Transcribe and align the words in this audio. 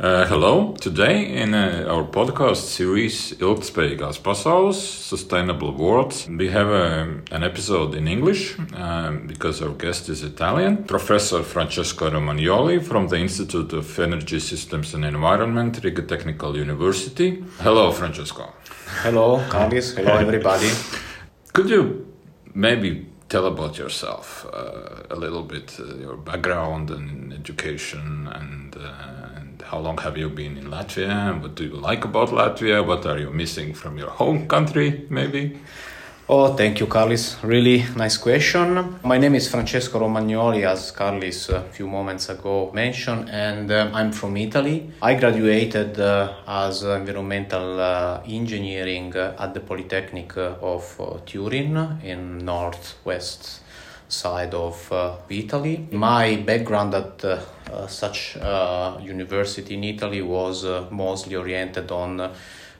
Uh, 0.00 0.24
hello. 0.26 0.74
Today 0.80 1.26
in 1.42 1.54
uh, 1.54 1.84
our 1.88 2.04
podcast 2.04 2.70
series 2.70 3.32
Ilgtspējīgās 3.40 4.20
pasaules, 4.22 4.78
Sustainable 4.78 5.72
World, 5.72 6.14
we 6.38 6.50
have 6.50 6.68
a, 6.68 7.18
an 7.32 7.42
episode 7.42 7.96
in 7.96 8.06
English 8.06 8.56
um, 8.76 9.26
because 9.26 9.60
our 9.60 9.74
guest 9.74 10.08
is 10.08 10.22
Italian. 10.22 10.84
Professor 10.84 11.42
Francesco 11.42 12.08
Romagnoli 12.10 12.78
from 12.80 13.08
the 13.08 13.16
Institute 13.16 13.72
of 13.72 13.98
Energy 13.98 14.38
Systems 14.38 14.94
and 14.94 15.04
Environment, 15.04 15.80
Riga 15.82 16.02
Technical 16.02 16.56
University. 16.56 17.42
Hello, 17.58 17.90
Francesco. 17.90 18.52
Hello, 19.02 19.40
Carlis. 19.48 19.96
Hello, 19.96 20.14
everybody. 20.16 20.70
Could 21.52 21.70
you 21.70 22.06
maybe 22.54 23.04
tell 23.28 23.46
about 23.46 23.76
yourself 23.78 24.46
uh, 24.52 25.02
a 25.10 25.16
little 25.16 25.42
bit, 25.42 25.76
uh, 25.80 25.96
your 25.96 26.16
background 26.16 26.88
and 26.90 27.32
education 27.32 28.28
and 28.32 28.76
uh, 28.76 29.17
how 29.70 29.78
long 29.78 29.98
have 29.98 30.16
you 30.16 30.30
been 30.30 30.56
in 30.56 30.66
Latvia? 30.70 31.40
What 31.42 31.54
do 31.54 31.64
you 31.64 31.76
like 31.76 32.04
about 32.04 32.30
Latvia? 32.30 32.86
What 32.86 33.04
are 33.04 33.18
you 33.18 33.30
missing 33.30 33.74
from 33.74 33.98
your 33.98 34.08
home 34.08 34.48
country, 34.48 35.06
maybe? 35.10 35.58
Oh, 36.30 36.54
thank 36.54 36.80
you, 36.80 36.86
Carlis. 36.86 37.36
Really 37.42 37.84
nice 37.96 38.16
question. 38.16 38.98
My 39.04 39.18
name 39.18 39.34
is 39.34 39.48
Francesco 39.48 40.00
Romagnoli, 40.00 40.64
as 40.64 40.92
Carlis 40.92 41.50
a 41.50 41.62
few 41.70 41.86
moments 41.86 42.30
ago 42.30 42.70
mentioned, 42.72 43.28
and 43.30 43.70
uh, 43.70 43.90
I'm 43.92 44.12
from 44.12 44.36
Italy. 44.38 44.90
I 45.02 45.14
graduated 45.14 46.00
uh, 46.00 46.34
as 46.46 46.82
environmental 46.82 47.80
uh, 47.80 48.22
engineering 48.26 49.14
at 49.14 49.52
the 49.52 49.60
Polytechnic 49.60 50.36
of 50.36 51.00
uh, 51.00 51.18
Turin 51.26 52.00
in 52.02 52.38
northwest 52.38 53.60
side 54.08 54.54
of 54.54 54.90
uh, 54.90 55.16
Italy. 55.28 55.86
My 55.92 56.36
background 56.36 56.94
at 56.94 57.24
uh, 57.24 57.40
uh, 57.70 57.86
such 57.86 58.36
university 59.00 59.74
in 59.74 59.84
Italy 59.84 60.22
was 60.22 60.64
mostly 60.90 61.36
oriented 61.36 61.90
on 61.90 62.32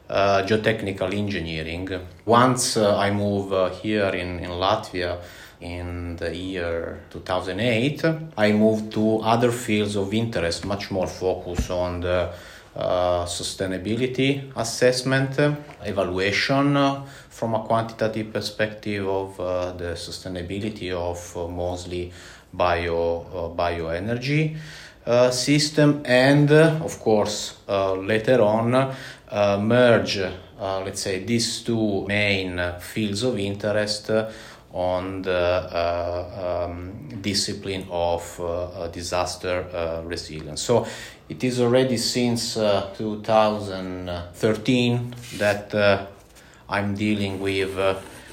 geotechnical 0.09 1.13
engineering. 1.13 1.89
Once 2.25 2.79
I 2.79 3.11
moved 3.11 3.75
here 3.77 4.09
in, 4.09 4.41
in 4.41 4.51
Latvia, 4.51 5.19
in 5.61 6.17
the 6.17 6.35
year 6.35 7.01
2008, 7.11 8.05
I 8.37 8.53
moved 8.53 8.93
to 8.93 9.19
other 9.19 9.51
fields 9.51 9.97
of 9.97 10.15
interest, 10.15 10.65
much 10.65 10.91
more 10.91 11.09
focused 11.09 11.71
on 11.71 12.01
the 12.01 12.33
uh, 12.79 13.25
sustainability 13.25 14.53
assessment, 14.55 15.37
evaluation 15.85 16.77
uh, 16.77 17.05
from 17.29 17.55
a 17.55 17.65
quantitative 17.65 18.33
perspective 18.33 19.05
of 19.09 19.41
uh, 19.41 19.73
the 19.73 19.95
sustainability 19.95 20.93
of 20.93 21.19
mostly 21.51 22.13
bio 22.53 23.53
bioenergy 23.57 24.57
system, 25.33 26.03
and 26.05 26.51
of 26.53 27.01
course 27.01 27.59
later 27.67 28.43
on 28.43 28.95
merge, 29.67 30.21
let's 30.61 31.01
say, 31.01 31.25
these 31.25 31.63
two 31.63 32.07
main 32.07 32.61
fields 32.79 33.23
of 33.25 33.39
interest 33.39 34.11
on 34.73 35.23
the 35.23 35.33
uh, 35.33 36.67
um, 36.69 37.09
discipline 37.21 37.87
of 37.91 38.41
uh, 38.41 38.89
disaster 38.89 39.67
uh, 39.73 40.03
resilience. 40.05 40.61
So 40.61 40.87
it 41.29 41.45
is 41.45 41.61
already 41.61 41.97
since 41.97 42.55
2013 42.55 45.15
that 45.37 46.09
I'm 46.69 46.95
dealing 46.95 47.41
with 47.41 47.79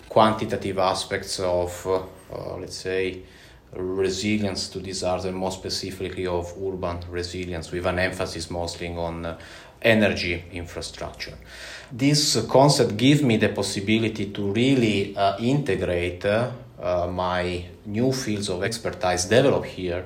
quantitative 0.08 0.80
aspects 0.80 1.40
of, 1.40 1.86
let's 2.58 2.78
say, 2.78 3.22
resilience 3.76 4.70
to 4.70 4.80
disaster, 4.80 5.32
more 5.32 5.52
specifically 5.52 6.26
of 6.28 6.54
urban 6.62 7.00
resilience, 7.10 7.72
with 7.72 7.86
an 7.86 8.00
emphasis 8.00 8.50
mostly 8.50 8.96
on 8.96 9.26
uh, 9.26 9.38
energy 9.82 10.44
infrastructure. 10.54 11.34
This 11.92 12.46
concept 12.48 12.96
gives 12.98 13.22
me 13.22 13.38
the 13.38 13.50
possibility 13.50 14.32
to 14.32 14.52
really 14.52 15.16
uh, 15.16 15.38
integrate 15.40 16.26
uh, 16.26 16.52
my 17.12 17.66
new 17.86 18.12
fields 18.12 18.50
of 18.50 18.64
expertise 18.64 19.26
developed 19.26 19.68
here 19.68 20.06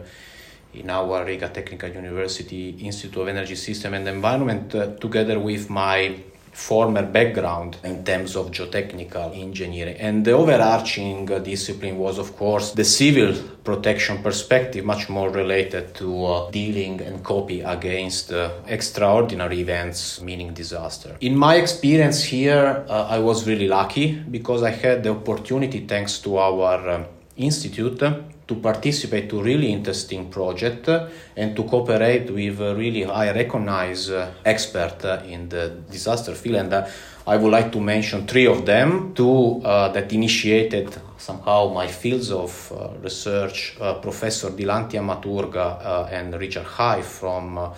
in 0.74 0.90
our 0.90 1.26
Riga 1.26 1.50
Technical 1.50 1.90
University 1.90 2.70
Institute 2.70 3.22
of 3.22 3.28
Energy 3.28 3.56
System 3.56 3.94
and 3.94 4.08
Environment 4.08 4.74
uh, 4.76 4.96
together 4.98 5.40
with 5.40 5.70
my 5.70 6.16
former 6.52 7.04
background 7.04 7.78
in 7.84 8.04
terms 8.04 8.36
of 8.36 8.52
geotechnical 8.52 9.38
engineering. 9.38 9.96
And 9.98 10.26
the 10.26 10.32
overarching 10.32 11.26
discipline 11.44 11.98
was, 11.98 12.18
of 12.18 12.36
course, 12.36 12.72
the 12.72 12.84
civil 12.84 13.34
protection 13.64 14.22
perspective, 14.22 14.84
much 14.84 15.10
more 15.10 15.30
related 15.30 15.96
to 15.96 16.26
uh, 16.26 16.52
dealing 16.52 17.02
and 17.02 17.24
coping 17.24 17.66
against 17.66 18.32
uh, 18.32 18.52
extraordinary 18.68 19.62
events, 19.62 20.22
meaning 20.22 20.54
disaster. 20.54 21.16
In 21.22 21.36
my 21.36 21.56
experience 21.56 22.24
here, 22.24 22.86
uh, 22.90 23.08
I 23.10 23.20
was 23.20 23.48
really 23.48 23.68
lucky 23.68 24.14
because 24.14 24.64
I 24.64 24.72
had 24.72 25.04
the 25.04 25.12
opportunity, 25.12 25.86
thanks 25.86 26.20
to 26.20 26.38
our 26.38 26.90
um, 26.90 27.06
institute, 27.38 28.02
to 28.50 28.56
participate 28.56 29.30
to 29.30 29.44
really 29.44 29.72
interesting 29.72 30.28
project 30.28 30.90
and 31.38 31.56
to 31.56 31.64
cooperate 31.66 32.32
with 32.32 32.60
really 32.60 33.04
high 33.04 33.32
recognized 33.32 34.12
uh, 34.12 34.32
expert 34.44 35.06
uh, 35.06 35.22
in 35.28 35.48
the 35.50 35.70
disaster 35.92 36.34
field 36.34 36.56
and 36.56 36.74
uh, 36.74 36.88
I 37.28 37.38
would 37.38 37.52
like 37.52 37.72
to 37.74 37.80
mention 37.80 38.26
three 38.26 38.48
of 38.48 38.66
them, 38.66 39.14
two 39.14 39.62
uh, 39.64 39.90
that 39.90 40.12
initiated 40.12 41.00
somehow 41.18 41.72
my 41.72 41.86
fields 41.86 42.32
of 42.32 42.72
uh, 42.72 42.98
research, 43.04 43.78
uh, 43.80 43.94
Professor 44.00 44.50
Dilanthi 44.50 44.98
Amaratunga 44.98 46.12
and 46.12 46.34
Richard 46.34 46.66
High 46.66 47.04
from 47.04 47.72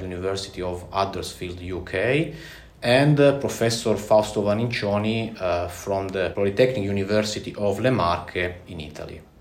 University 0.00 0.62
of 0.62 0.84
Huddersfield, 0.90 1.62
UK, 1.62 2.34
and 2.82 3.16
Professor 3.40 3.94
Fausto 3.94 4.42
Marincioni 4.42 5.70
from 5.70 6.08
the 6.08 6.32
Polytechnic 6.34 6.82
University 6.82 7.54
of 7.56 7.78
Le 7.78 7.92
Marche 7.92 8.54
in 8.66 8.80
Italy. 8.80 9.31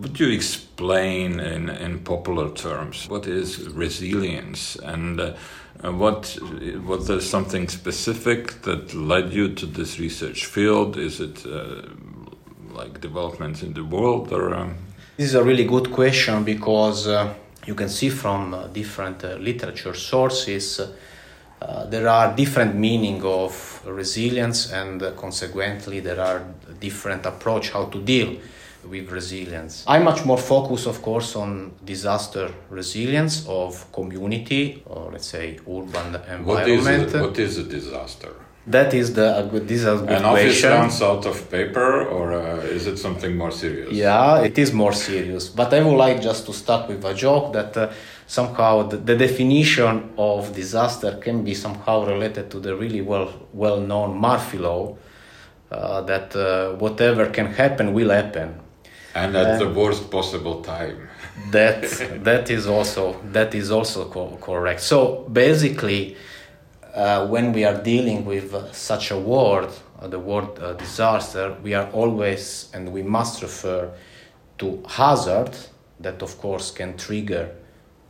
Would 0.00 0.20
you 0.20 0.28
explain 0.28 1.40
in, 1.40 1.68
in 1.68 1.98
popular 2.00 2.50
terms 2.50 3.08
what 3.08 3.26
is 3.26 3.68
resilience 3.70 4.76
and 4.76 5.20
uh, 5.20 5.34
what 5.82 6.38
was 6.86 7.08
there 7.08 7.20
something 7.20 7.68
specific 7.68 8.62
that 8.62 8.94
led 8.94 9.32
you 9.32 9.54
to 9.54 9.66
this 9.66 9.98
research 9.98 10.46
field? 10.46 10.96
Is 10.96 11.20
it 11.20 11.44
uh, 11.44 11.82
like 12.70 13.00
developments 13.00 13.62
in 13.62 13.72
the 13.72 13.82
world 13.82 14.32
or? 14.32 14.54
Um... 14.54 14.76
This 15.16 15.30
is 15.30 15.34
a 15.34 15.42
really 15.42 15.64
good 15.64 15.90
question 15.90 16.44
because 16.44 17.08
uh, 17.08 17.34
you 17.66 17.74
can 17.74 17.88
see 17.88 18.10
from 18.10 18.54
uh, 18.54 18.68
different 18.68 19.24
uh, 19.24 19.34
literature 19.34 19.94
sources. 19.94 20.80
Uh, 20.80 21.86
there 21.86 22.06
are 22.06 22.36
different 22.36 22.76
meaning 22.76 23.20
of 23.24 23.82
resilience 23.84 24.70
and 24.70 25.02
consequently 25.16 25.98
there 25.98 26.20
are 26.20 26.44
different 26.78 27.26
approach 27.26 27.70
how 27.70 27.86
to 27.86 28.00
deal 28.00 28.36
with 28.90 29.10
resilience. 29.10 29.84
I'm 29.86 30.04
much 30.04 30.24
more 30.24 30.38
focused, 30.38 30.86
of 30.86 31.02
course, 31.02 31.36
on 31.36 31.72
disaster 31.84 32.50
resilience 32.70 33.46
of 33.46 33.90
community 33.92 34.82
or 34.86 35.12
let's 35.12 35.26
say 35.26 35.58
urban 35.68 36.14
environment. 36.14 36.46
What 36.46 36.68
is, 36.68 37.14
a, 37.14 37.22
what 37.22 37.38
is 37.38 37.58
a 37.58 37.64
disaster? 37.64 38.32
That 38.66 38.92
is 38.92 39.14
the 39.14 39.38
a 39.38 39.44
good. 39.44 39.66
This 39.66 39.80
is 39.80 39.86
a 39.86 39.96
good 39.96 40.10
An 40.10 40.24
office 40.26 40.62
runs 40.62 41.00
out 41.00 41.24
of 41.24 41.50
paper, 41.50 42.04
or 42.06 42.34
uh, 42.34 42.76
is 42.76 42.86
it 42.86 42.98
something 42.98 43.34
more 43.34 43.50
serious? 43.50 43.90
Yeah, 43.92 44.42
it 44.42 44.58
is 44.58 44.74
more 44.74 44.92
serious. 44.92 45.48
But 45.48 45.72
I 45.72 45.80
would 45.82 45.96
like 45.96 46.20
just 46.20 46.44
to 46.46 46.52
start 46.52 46.86
with 46.86 47.02
a 47.02 47.14
joke 47.14 47.54
that 47.54 47.74
uh, 47.78 47.90
somehow 48.26 48.82
the, 48.82 48.98
the, 48.98 49.16
definition 49.16 50.12
of 50.18 50.54
disaster 50.54 51.16
can 51.16 51.44
be 51.44 51.54
somehow 51.54 52.04
related 52.04 52.50
to 52.50 52.60
the 52.60 52.76
really 52.76 53.00
well 53.00 53.32
well 53.54 53.80
known 53.80 54.20
Murphy 54.20 54.58
law. 54.58 54.98
Uh, 55.70 56.00
that 56.02 56.34
uh, 56.36 56.72
whatever 56.76 57.26
can 57.26 57.46
happen 57.46 57.92
will 57.92 58.08
happen 58.08 58.58
and 59.18 59.36
at 59.36 59.58
the 59.58 59.68
worst 59.68 60.10
possible 60.10 60.62
time. 60.62 60.96
That 61.50 61.82
that 62.24 62.50
is 62.50 62.66
also 62.66 63.04
that 63.32 63.54
is 63.54 63.70
also 63.70 64.00
co- 64.14 64.36
correct. 64.40 64.80
So 64.80 64.98
basically 65.32 66.16
uh, 66.94 67.26
when 67.26 67.52
we 67.52 67.64
are 67.64 67.80
dealing 67.82 68.24
with 68.24 68.52
uh, 68.54 68.72
such 68.72 69.10
a 69.10 69.18
word 69.18 69.70
uh, 70.00 70.08
the 70.08 70.18
word 70.18 70.58
uh, 70.58 70.72
disaster 70.74 71.56
we 71.62 71.74
are 71.74 71.88
always 71.92 72.68
and 72.74 72.92
we 72.92 73.02
must 73.02 73.42
refer 73.42 73.90
to 74.58 74.82
hazard 74.86 75.54
that 76.00 76.22
of 76.22 76.38
course 76.38 76.70
can 76.70 76.96
trigger 76.96 77.50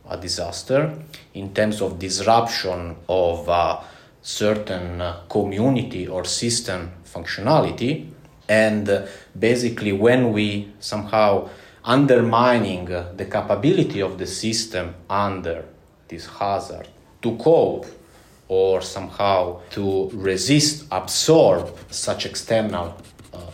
a 0.09 0.17
disaster 0.17 0.93
in 1.33 1.53
terms 1.53 1.81
of 1.81 1.99
disruption 1.99 2.95
of 3.07 3.47
a 3.47 3.83
certain 4.21 5.01
uh, 5.01 5.21
community 5.29 6.07
or 6.07 6.25
system 6.25 6.91
functionality 7.05 8.07
and 8.49 8.89
uh, 8.89 9.05
basically, 9.37 9.93
when 9.93 10.33
we 10.33 10.73
somehow 10.79 11.49
undermining 11.85 12.91
uh, 12.91 13.13
the 13.15 13.25
capability 13.25 14.01
of 14.01 14.17
the 14.17 14.25
system 14.25 14.95
under 15.09 15.63
this 16.07 16.25
hazard 16.25 16.87
to 17.21 17.37
cope 17.37 17.85
or 18.47 18.81
somehow 18.81 19.61
to 19.69 20.09
resist, 20.13 20.85
absorb 20.91 21.77
such 21.91 22.25
external 22.25 22.97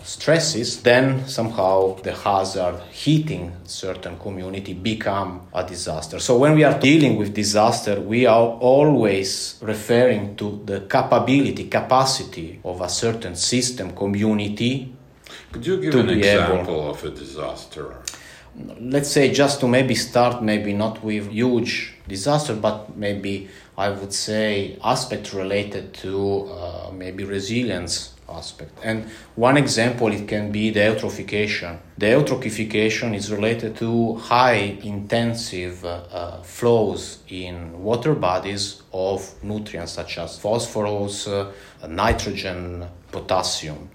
stresses, 0.05 0.83
then 0.83 1.27
somehow 1.27 1.95
the 1.95 2.13
hazard 2.13 2.79
hitting 2.91 3.51
certain 3.65 4.17
community 4.19 4.73
become 4.73 5.41
a 5.53 5.63
disaster. 5.63 6.19
So 6.19 6.37
when 6.37 6.53
we 6.53 6.63
are 6.63 6.79
dealing 6.79 7.17
with 7.17 7.33
disaster, 7.33 7.99
we 7.99 8.27
are 8.27 8.47
always 8.59 9.57
referring 9.61 10.35
to 10.37 10.61
the 10.65 10.81
capability, 10.81 11.67
capacity 11.67 12.59
of 12.63 12.81
a 12.81 12.89
certain 12.89 13.35
system, 13.35 13.95
community. 13.95 14.93
Could 15.51 15.65
you 15.65 15.81
give 15.81 15.95
an 15.95 16.09
example 16.09 16.75
able, 16.75 16.89
of 16.91 17.03
a 17.03 17.09
disaster? 17.09 17.95
Let's 18.79 19.09
say 19.09 19.33
just 19.33 19.59
to 19.61 19.67
maybe 19.67 19.95
start, 19.95 20.43
maybe 20.43 20.71
not 20.71 21.03
with 21.03 21.31
huge 21.31 21.95
disaster, 22.07 22.55
but 22.55 22.95
maybe 22.95 23.49
I 23.77 23.89
would 23.89 24.13
say 24.13 24.77
aspect 24.83 25.33
related 25.33 25.93
to 25.95 26.47
uh, 26.51 26.91
maybe 26.93 27.23
resilience 27.23 28.14
aspect. 28.29 28.77
And 28.83 29.05
one 29.35 29.57
example 29.57 30.11
it 30.11 30.27
can 30.27 30.51
be 30.51 30.71
the 30.71 30.79
eutrophication. 30.79 31.79
The 31.97 32.07
eutrophication 32.07 33.15
is 33.15 33.31
related 33.31 33.77
to 33.77 34.15
high 34.15 34.77
intensive 34.83 35.85
uh, 35.85 36.03
uh, 36.11 36.41
flows 36.43 37.19
in 37.29 37.81
water 37.81 38.15
bodies 38.15 38.81
of 38.91 39.31
nutrients 39.43 39.93
such 39.93 40.17
as 40.17 40.37
phosphorus, 40.39 41.27
uh, 41.27 41.51
nitrogen, 41.87 42.87
potassium 43.11 43.89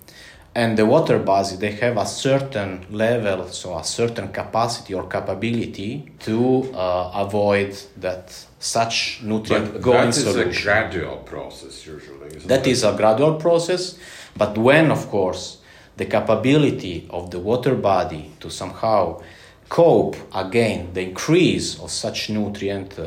and 0.54 0.76
the 0.76 0.84
water 0.84 1.18
bodies 1.18 1.58
they 1.58 1.70
have 1.70 1.96
a 1.96 2.06
certain 2.06 2.84
level 2.90 3.46
so 3.48 3.78
a 3.78 3.84
certain 3.84 4.28
capacity 4.32 4.92
or 4.94 5.06
capability 5.06 6.10
to 6.18 6.68
uh, 6.74 7.12
avoid 7.14 7.76
that 7.96 8.32
such 8.60 9.20
nutrient 9.22 9.72
but 9.72 9.80
go 9.80 10.02
in 10.02 10.12
solution. 10.12 10.44
That 10.44 10.50
is 10.50 10.58
a 10.58 10.62
gradual 10.62 11.16
process 11.16 11.86
usually. 11.86 12.28
That 12.46 12.66
it? 12.66 12.70
is 12.70 12.84
a 12.84 12.94
gradual 12.94 13.34
process, 13.36 13.98
but 14.40 14.56
when 14.56 14.90
of 14.90 15.02
course 15.10 15.58
the 15.98 16.06
capability 16.06 17.06
of 17.10 17.30
the 17.30 17.38
water 17.38 17.74
body 17.74 18.32
to 18.40 18.48
somehow 18.50 19.20
cope 19.68 20.16
again 20.34 20.78
the 20.94 21.02
increase 21.02 21.78
of 21.78 21.90
such 21.90 22.30
nutrient 22.30 22.98
uh, 22.98 23.06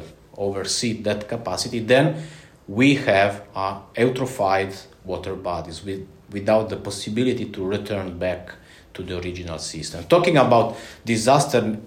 that 1.04 1.26
capacity, 1.28 1.80
then 1.80 2.24
we 2.68 2.96
have 2.96 3.44
uh, 3.56 3.80
eutrophied 3.96 4.74
water 5.04 5.36
bodies 5.36 5.84
with 5.84 6.08
without 6.32 6.70
the 6.70 6.78
possibility 6.78 7.46
to 7.46 7.64
return 7.64 8.18
back 8.18 8.56
to 8.94 9.04
the 9.04 9.16
original 9.20 9.60
system. 9.60 10.04
Talking 10.06 10.38
about 10.38 10.76
disaster 11.06 11.78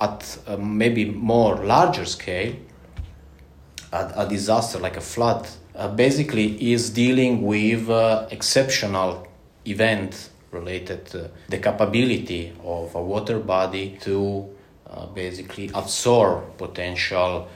at 0.00 0.38
a 0.46 0.56
maybe 0.58 1.06
more 1.06 1.56
larger 1.64 2.04
scale, 2.04 2.54
a, 3.92 4.12
a 4.16 4.28
disaster 4.28 4.78
like 4.78 4.96
a 4.96 5.00
flood 5.00 5.48
uh, 5.76 5.88
basically 5.88 6.72
is 6.72 6.90
dealing 6.90 7.42
with 7.42 7.88
uh, 7.90 8.26
exceptional 8.30 9.26
event 9.66 10.30
related 10.50 11.06
to 11.06 11.30
the 11.48 11.58
capability 11.58 12.52
of 12.64 12.94
a 12.94 13.02
water 13.02 13.38
body 13.38 13.98
to 14.00 14.48
uh, 14.88 15.06
basically 15.06 15.70
absorb 15.74 16.56
potential 16.56 17.48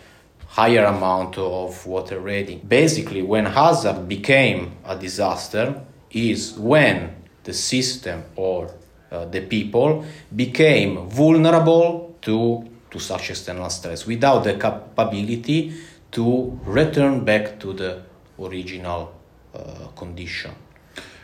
higher 0.49 0.85
amount 0.85 1.39
of 1.39 1.87
water 1.87 2.19
ready. 2.19 2.57
Basically, 2.57 3.23
when 3.23 3.47
hazard 3.47 4.09
became 4.09 4.73
a 4.85 4.97
disaster, 4.97 5.81
is 6.11 6.59
when 6.59 7.15
the 7.45 7.53
system 7.53 8.25
or 8.37 8.75
uh, 9.11 9.25
the 9.27 9.41
people 9.41 10.05
became 10.35 11.09
vulnerable 11.09 12.17
to, 12.23 12.69
to 12.91 12.99
such 12.99 13.31
external 13.31 13.71
stress 13.71 14.07
without 14.07 14.45
the 14.45 14.55
capability 14.55 15.73
to 16.11 16.59
return 16.65 17.25
back 17.25 17.61
to 17.61 17.73
the 17.73 18.03
original 18.41 19.13
uh, 19.55 19.87
condition. 19.97 20.55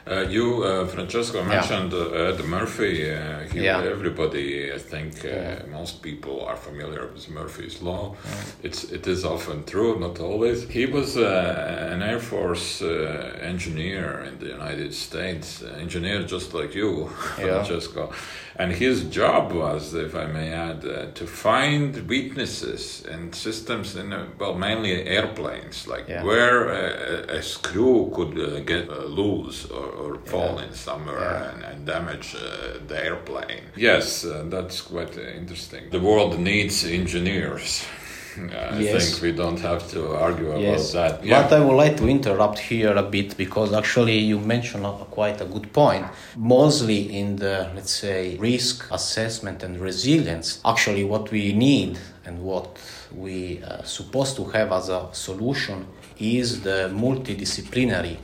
Uh, 0.09 0.21
you, 0.21 0.63
uh, 0.63 0.87
Francesco, 0.87 1.43
mentioned 1.43 1.93
uh, 1.93 2.13
Ed 2.13 2.45
Murphy. 2.45 3.11
Uh, 3.11 3.41
he, 3.53 3.65
yeah. 3.65 3.83
Everybody, 3.83 4.73
I 4.73 4.79
think, 4.79 5.25
uh, 5.25 5.67
most 5.69 6.01
people 6.01 6.45
are 6.45 6.57
familiar 6.57 7.09
with 7.09 7.29
Murphy's 7.29 7.83
Law. 7.83 8.15
It's 8.63 8.85
it 8.85 9.09
is 9.09 9.25
often 9.25 9.65
true, 9.65 9.99
not 9.99 10.21
always. 10.21 10.69
He 10.69 10.87
was 10.87 11.17
uh, 11.17 11.89
an 11.91 12.03
Air 12.03 12.21
Force 12.21 12.83
engineer 12.83 14.21
in 14.29 14.39
the 14.39 14.47
United 14.47 14.95
States, 14.95 15.65
engineer 15.77 16.23
just 16.23 16.55
like 16.55 16.73
you, 16.77 17.09
Francesco. 17.35 18.13
And 18.59 18.73
his 18.73 19.05
job 19.05 19.53
was, 19.53 19.93
if 19.93 20.15
I 20.15 20.27
may 20.27 20.51
add, 20.51 20.85
uh, 20.85 21.11
to 21.13 21.27
find 21.27 22.09
weaknesses 22.09 23.05
in 23.05 23.33
systems 23.35 23.97
in, 23.97 24.13
uh, 24.15 24.27
well, 24.39 24.55
mainly 24.55 24.93
airplanes, 25.07 25.87
like 25.87 26.09
yeah. 26.09 26.23
where 26.25 26.69
a, 26.71 27.39
a, 27.39 27.43
screw 27.43 28.11
could 28.15 28.39
uh, 28.39 28.61
get 28.61 28.89
uh, 28.89 29.05
loose 29.05 29.67
or, 29.71 29.87
or 29.97 30.19
fall 30.27 30.59
in 30.59 30.73
somewhere 30.75 31.51
and, 31.53 31.63
and, 31.65 31.87
damage 31.87 32.35
uh, 32.35 32.79
the 32.87 33.05
airplane. 33.05 33.65
Yes, 33.77 34.25
uh, 34.25 34.45
that's 34.49 34.83
quite 34.83 35.17
interesting. 35.17 35.91
The 35.91 36.01
world 36.01 36.39
needs 36.39 36.85
engineers. 36.85 37.85
I 38.37 38.81
yes. 38.81 39.11
think 39.11 39.23
we 39.23 39.33
don't 39.33 39.61
have 39.61 39.89
to 39.93 40.15
argue 40.15 40.51
about 40.51 40.61
yes. 40.61 40.93
that. 40.93 41.25
Yeah. 41.25 41.43
But 41.43 41.53
I 41.55 41.61
would 41.65 41.77
like 41.77 41.97
to 41.97 42.09
interrupt 42.09 42.59
here 42.59 42.95
a 42.95 43.03
bit 43.03 43.37
because 43.37 43.73
actually 43.73 44.19
you 44.19 44.39
mentioned 44.39 44.85
a, 44.85 44.93
quite 44.93 45.41
a 45.41 45.47
good 45.47 45.73
point. 45.73 46.07
Mostly 46.37 47.17
in 47.19 47.37
the, 47.37 47.71
let's 47.75 47.93
say, 47.93 48.37
risk 48.37 48.87
assessment 48.91 49.63
and 49.63 49.81
resilience, 49.81 50.61
actually 50.67 51.05
what 51.05 51.31
we 51.31 51.55
need 51.55 51.99
and 52.27 52.43
what 52.43 52.79
we 53.15 53.63
are 53.63 53.85
supposed 53.85 54.37
to 54.37 54.45
have 54.45 54.73
as 54.73 54.91
a 54.91 55.09
solution 55.13 55.87
is 56.19 56.63
the 56.63 56.91
multidisciplinary 56.93 58.19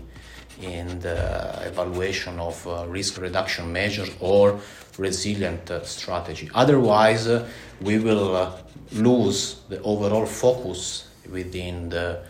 in 0.61 1.01
the 1.01 1.63
evaluation 1.67 2.39
of 2.39 2.67
uh, 2.67 2.85
risk 2.89 3.21
reduction 3.21 3.73
measures 3.73 4.11
or 4.21 4.61
resilient 4.99 5.71
uh, 5.71 5.83
strategy. 5.85 6.51
Otherwise, 6.55 7.27
uh, 7.27 7.49
we 7.81 7.99
will 7.99 8.37
uh, 8.37 8.53
lose 8.93 9.61
the 9.69 9.81
overall 9.83 10.27
focus 10.27 11.09
within 11.31 11.89
the 11.89 12.21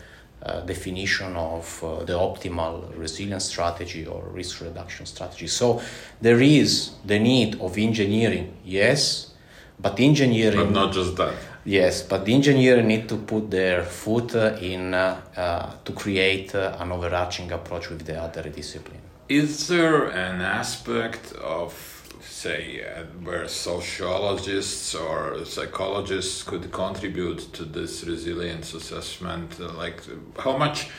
uh, 0.41 0.59
definition 0.61 1.35
of 1.35 1.83
uh, 1.83 2.03
the 2.03 2.13
optimal 2.13 2.97
resilience 2.97 3.45
strategy 3.45 4.05
or 4.05 4.23
risk 4.33 4.61
reduction 4.61 5.05
strategy. 5.05 5.47
So 5.47 5.81
there 6.21 6.41
is 6.41 6.91
the 7.05 7.19
need 7.19 7.61
of 7.61 7.77
engineering, 7.77 8.57
yes, 8.63 9.31
but 9.79 9.99
engineering. 9.99 10.57
But 10.57 10.71
not 10.71 10.93
just 10.93 11.15
that. 11.15 11.33
Yes, 11.65 12.01
but 12.01 12.25
the 12.25 12.33
engineer 12.33 12.81
need 12.81 13.07
to 13.09 13.17
put 13.17 13.49
their 13.49 13.83
foot 13.83 14.35
in 14.35 14.93
uh, 14.93 15.21
uh, 15.37 15.71
to 15.85 15.93
create 15.93 16.53
uh, 16.53 16.75
an 16.79 16.91
overarching 16.91 17.51
approach 17.51 17.89
with 17.89 18.05
the 18.05 18.21
other 18.21 18.49
discipline. 18.49 18.99
Is 19.29 19.67
there 19.67 20.07
an 20.07 20.41
aspect 20.41 21.31
of 21.33 21.73
say 22.21 22.83
uh, 22.83 23.03
where 23.23 23.47
sociologists 23.47 24.95
or 24.95 25.45
psychologists 25.45 26.43
could 26.43 26.71
contribute 26.71 27.39
to 27.53 27.63
this 27.63 28.03
resilience 28.03 28.73
assessment 28.73 29.57
uh, 29.59 29.71
like 29.73 30.01
how 30.39 30.55
much 30.57 30.89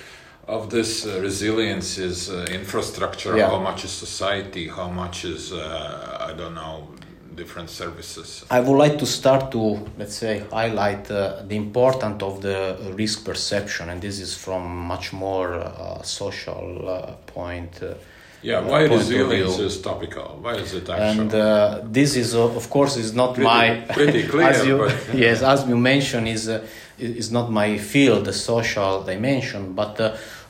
of 0.46 0.70
this 0.70 1.06
uh, 1.06 1.20
resilience 1.20 1.98
is 1.98 2.30
infrastructure 2.50 3.36
yeah. 3.36 3.48
how 3.48 3.58
much 3.58 3.84
is 3.84 3.90
society 3.90 4.68
how 4.68 4.88
much 4.88 5.24
is 5.24 5.52
i 5.52 6.32
don't 6.36 6.54
know 6.54 6.88
different 7.34 7.70
services? 7.70 8.44
I 8.50 8.60
would 8.60 8.76
like 8.76 8.98
to 8.98 9.06
start 9.06 9.52
to, 9.52 9.78
let's 9.98 10.16
say, 10.16 10.44
highlight 10.50 11.10
uh, 11.10 11.42
the 11.46 11.56
importance 11.56 12.22
of 12.22 12.42
the 12.42 12.76
risk 12.94 13.24
perception, 13.24 13.88
and 13.90 14.00
this 14.00 14.20
is 14.20 14.36
from 14.36 14.62
much 14.76 15.12
more 15.12 15.54
uh, 15.54 16.02
social 16.02 16.88
uh, 16.88 17.12
point. 17.26 17.82
Uh, 17.82 17.94
yeah, 18.42 18.60
why 18.60 18.82
resilience 18.84 19.58
is 19.58 19.80
topical? 19.80 20.38
Why 20.42 20.54
is 20.56 20.74
it 20.74 20.88
actual? 20.88 21.22
And 21.22 21.34
uh, 21.34 21.80
this 21.84 22.14
is, 22.14 22.34
uh, 22.34 22.44
of 22.44 22.68
course, 22.68 22.96
is 22.96 23.14
not 23.14 23.34
pretty, 23.34 23.48
my. 23.48 23.86
Pretty 23.90 24.26
clear. 24.32 24.48
as 24.48 24.66
you, 24.66 24.78
but... 24.78 25.14
yes, 25.14 25.42
as 25.42 25.66
you 25.66 25.76
mentioned, 25.76 26.28
is 26.28 26.50
is 26.98 27.30
not 27.32 27.50
my 27.50 27.78
field, 27.78 28.26
the 28.26 28.32
social 28.32 29.02
dimension, 29.02 29.72
but 29.72 29.98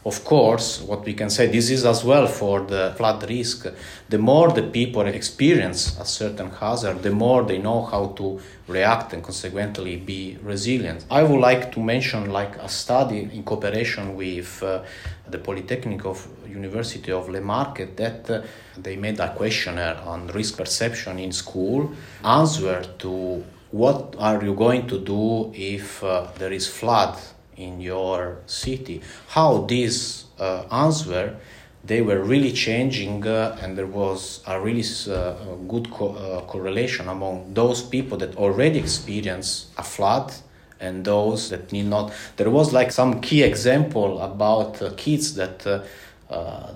of 0.07 0.23
course, 0.23 0.83
what 0.83 1.05
we 1.07 1.15
can 1.15 1.31
say, 1.31 1.47
this 1.47 1.71
is 1.71 1.87
as 1.87 2.05
well 2.05 2.27
for 2.27 2.61
the 2.61 2.93
flood 2.97 3.29
risk. 3.29 3.67
The 4.11 4.19
more 4.19 4.53
the 4.53 4.63
people 4.63 5.07
experience 5.07 5.99
a 5.99 6.05
certain 6.05 6.51
hazard, 6.51 7.03
the 7.03 7.11
more 7.11 7.43
they 7.43 7.57
know 7.57 7.83
how 7.83 8.09
to 8.19 8.39
react 8.69 9.15
and 9.15 9.23
consequently 9.23 9.97
be 9.97 10.37
resilient. 10.43 11.07
I 11.11 11.23
would 11.23 11.41
like 11.41 11.73
to 11.73 11.81
mention 11.81 12.31
like 12.31 12.57
a 12.57 12.69
study 12.69 13.31
in 13.33 13.45
cooperation 13.45 14.15
with 14.15 14.63
uh, 14.63 14.83
the 15.29 15.39
Polytechnic 15.39 16.05
of 16.05 16.29
University 16.47 17.11
of 17.11 17.31
Le 17.31 17.41
Marche 17.41 17.89
that 17.97 18.29
uh, 18.29 18.43
they 18.77 18.97
made 18.97 19.19
a 19.21 19.35
questionnaire 19.35 19.99
on 20.05 20.27
risk 20.29 20.59
perception 20.59 21.19
in 21.19 21.33
school, 21.33 21.91
answer 22.23 22.85
to 22.99 23.43
what 23.71 24.15
are 24.19 24.45
you 24.45 24.55
going 24.55 24.87
to 24.87 25.01
do 25.01 25.51
if 25.55 26.05
uh, 26.05 26.27
there 26.39 26.53
is 26.53 26.69
flood 26.69 27.19
in 27.57 27.81
your 27.81 28.39
city. 28.47 29.01
How 29.29 29.63
this 29.63 30.25
uh, 30.39 30.65
answer 30.71 31.37
they 31.85 32.01
were 32.01 32.23
really 32.23 32.53
changing, 32.53 33.27
uh, 33.27 33.59
and 33.61 33.77
there 33.77 33.87
was 33.87 34.41
a 34.47 34.59
really 34.59 34.85
uh, 35.07 35.35
good 35.69 35.91
co- 35.91 36.15
uh, 36.15 36.41
correlation 36.47 37.09
among 37.09 37.53
those 37.53 37.83
people 37.83 38.17
that 38.19 38.37
already 38.37 38.79
experience 38.79 39.67
a 39.77 39.83
flood 39.83 40.33
and 40.81 41.05
those 41.05 41.51
that 41.51 41.73
need 41.73 41.87
not. 41.87 42.13
There 42.37 42.51
was 42.51 42.73
like 42.73 42.91
some 42.91 43.21
key 43.21 43.43
example 43.43 44.21
about 44.21 44.81
uh, 44.81 44.93
kids 44.97 45.35
that 45.35 45.67
uh, 45.67 45.83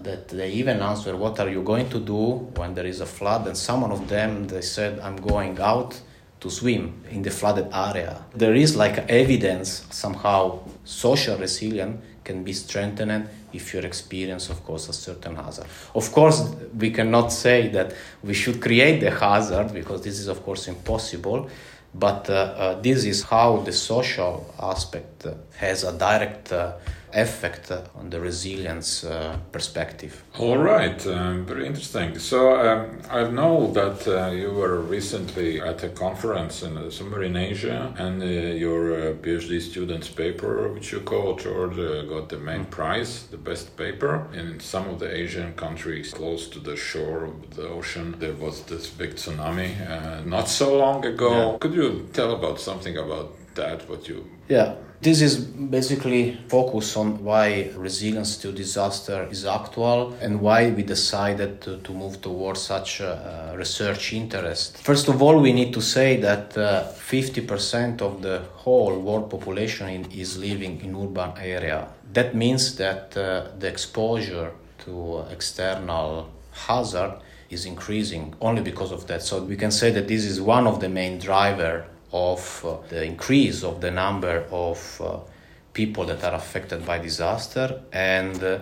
that 0.03 0.29
they 0.29 0.51
even 0.51 0.81
answer, 0.81 1.17
"What 1.17 1.41
are 1.41 1.49
you 1.49 1.63
going 1.63 1.89
to 1.89 1.99
do 1.99 2.51
when 2.57 2.75
there 2.75 2.87
is 2.87 3.01
a 3.01 3.07
flood?" 3.07 3.47
And 3.47 3.57
some 3.57 3.83
of 3.85 4.09
them 4.09 4.47
they 4.49 4.61
said, 4.61 5.01
"I'm 5.01 5.17
going 5.17 5.59
out 5.59 6.01
to 6.41 6.51
swim 6.51 7.03
in 7.11 7.23
the 7.23 7.31
flooded 7.31 7.69
area." 7.73 8.25
There 8.35 8.55
is 8.55 8.77
like 8.77 8.99
evidence 9.09 9.87
somehow 9.91 10.61
social 10.85 11.37
resilience 11.37 12.01
can 12.25 12.45
be 12.45 12.53
strengthened 12.53 13.29
if 13.53 13.73
you 13.73 13.81
experience, 13.81 14.51
of 14.51 14.59
course, 14.65 14.89
a 14.89 14.93
certain 14.93 15.35
hazard. 15.37 15.67
Of 15.95 16.13
course, 16.13 16.39
we 16.83 16.91
cannot 16.91 17.33
say 17.33 17.69
that 17.69 17.95
we 18.23 18.35
should 18.35 18.61
create 18.61 19.01
the 19.01 19.11
hazard 19.11 19.73
because 19.73 20.03
this 20.03 20.19
is, 20.19 20.29
of 20.29 20.43
course, 20.45 20.69
impossible. 20.69 21.49
But 21.95 22.29
uh, 22.29 22.35
uh, 22.35 22.81
this 22.81 23.05
is 23.05 23.23
how 23.23 23.49
the 23.69 23.73
social 23.73 24.55
aspect 24.61 25.27
has 25.57 25.85
a 25.85 25.93
direct 25.93 26.53
uh, 26.53 26.73
effect 27.13 27.71
on 27.71 28.11
the 28.11 28.21
resilience 28.21 29.05
uh, 29.05 29.39
perspective. 29.53 30.23
All 30.39 30.59
right, 30.59 31.07
um, 31.07 31.45
very 31.47 31.67
interesting. 31.67 32.19
So 32.19 32.39
um, 32.59 33.01
I 33.11 33.29
know 33.31 33.71
that 33.73 34.07
uh, 34.07 34.31
you 34.31 34.51
were 34.51 34.81
recently 34.81 35.61
at 35.61 35.83
a 35.85 35.89
conference 35.89 36.63
in 36.63 36.77
uh, 36.77 36.91
somewhere 36.91 37.23
in 37.23 37.37
Asia, 37.37 37.95
and 37.99 38.23
uh, 38.23 38.27
your 38.27 38.95
uh, 38.95 39.15
PhD 39.15 39.61
student's 39.61 40.09
paper, 40.09 40.69
which 40.73 40.93
you 40.93 41.01
co-authored, 41.01 41.79
uh, 41.79 42.03
got 42.09 42.29
the 42.29 42.39
main 42.39 42.65
prize, 42.67 43.27
the 43.31 43.37
best 43.37 43.77
paper. 43.77 44.27
In 44.33 44.61
some 44.61 44.89
of 44.89 44.99
the 44.99 45.11
Asian 45.15 45.55
countries 45.55 46.13
close 46.13 46.49
to 46.49 46.61
the 46.61 46.77
shore 46.77 47.25
of 47.25 47.57
the 47.57 47.69
ocean, 47.69 48.17
there 48.19 48.35
was 48.35 48.63
this 48.63 48.89
big 48.89 49.15
tsunami 49.15 50.27
not 50.27 50.49
so 50.49 50.77
long 50.77 51.05
ago. 51.05 51.53
Yeah. 51.53 51.59
Could 51.59 51.75
you 51.75 52.09
tell 52.13 52.33
about 52.33 52.61
something 52.61 52.97
about 52.97 53.33
that? 53.55 53.89
What 53.89 54.09
you 54.09 54.27
yeah 54.49 54.75
this 55.01 55.21
is 55.21 55.37
basically 55.37 56.39
focus 56.49 56.97
on 56.97 57.23
why 57.23 57.71
resilience 57.77 58.37
to 58.39 58.51
disaster 58.51 59.29
is 59.31 59.47
actual 59.47 60.13
and 60.21 60.41
why 60.41 60.71
we 60.71 60.83
decided 60.83 61.61
to, 61.61 61.79
to 61.79 61.93
move 61.93 62.21
towards 62.21 62.61
such 62.61 63.01
a, 63.01 63.55
research 63.57 64.13
interest. 64.13 64.79
First 64.79 65.09
of 65.09 65.23
all, 65.23 65.41
we 65.41 65.53
need 65.53 65.73
to 65.75 65.81
say 65.81 66.17
that 66.17 66.57
uh, 66.57 66.85
50% 66.93 68.03
of 68.03 68.23
the 68.23 68.43
whole 68.55 68.99
world 68.99 69.31
population 69.31 69.89
in, 69.89 70.11
is 70.11 70.39
living 70.39 70.81
in 70.81 70.97
urban 70.97 71.33
area. 71.39 71.89
That 72.13 72.35
means 72.35 72.77
that 72.77 73.17
uh, 73.17 73.49
the 73.59 73.69
exposure 73.69 74.53
to 74.85 75.25
external 75.31 76.31
hazard 76.53 77.21
is 77.51 77.67
increasing 77.67 78.35
only 78.41 78.63
because 78.63 78.93
of 78.93 79.07
that. 79.07 79.23
So 79.23 79.43
we 79.43 79.57
can 79.57 79.71
say 79.71 79.91
that 79.91 80.09
this 80.09 80.25
is 80.25 80.41
one 80.41 80.67
of 80.67 80.81
the 80.81 80.89
main 80.89 81.19
driver 81.19 81.87
of 82.13 82.65
uh, 82.65 82.77
the 82.89 83.05
increase 83.05 83.63
of 83.63 83.81
the 83.81 83.91
number 83.91 84.45
of 84.51 85.01
uh, 85.01 85.19
people 85.73 86.05
that 86.07 86.25
are 86.25 86.35
affected 86.35 86.85
by 86.85 86.99
disaster. 86.99 87.83
And 87.93 88.43
uh, 88.43 88.59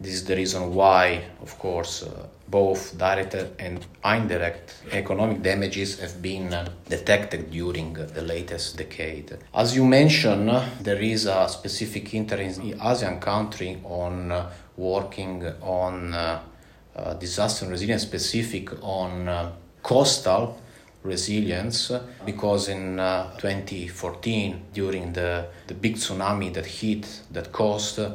this 0.00 0.14
is 0.14 0.24
the 0.24 0.36
reason 0.36 0.74
why 0.74 1.22
of 1.42 1.58
course 1.58 2.04
uh, 2.04 2.26
both 2.48 2.96
direct 2.96 3.34
and 3.58 3.84
indirect 4.04 4.82
economic 4.92 5.42
damages 5.42 5.98
have 6.00 6.22
been 6.22 6.54
uh, 6.54 6.66
detected 6.88 7.50
during 7.50 7.92
the 7.92 8.22
latest 8.22 8.76
decade. 8.78 9.36
As 9.52 9.74
you 9.76 9.84
mentioned 9.84 10.50
there 10.80 11.00
is 11.00 11.26
a 11.26 11.48
specific 11.48 12.14
interest 12.14 12.60
in 12.60 12.80
asian 12.80 13.18
country 13.18 13.80
on 13.84 14.32
uh, 14.32 14.50
working 14.76 15.44
on 15.60 16.40
disaster 17.18 17.66
resilience 17.68 18.02
specific 18.02 18.70
on 18.82 19.52
coastal 19.82 20.58
resilience 21.08 21.92
because 22.24 22.68
in 22.68 23.00
uh, 23.00 23.30
2014 23.38 24.62
during 24.72 25.12
the, 25.12 25.46
the 25.66 25.74
big 25.74 25.96
tsunami 25.96 26.52
that 26.52 26.66
hit 26.66 27.22
that 27.30 27.50
caused 27.52 27.98
uh, 27.98 28.10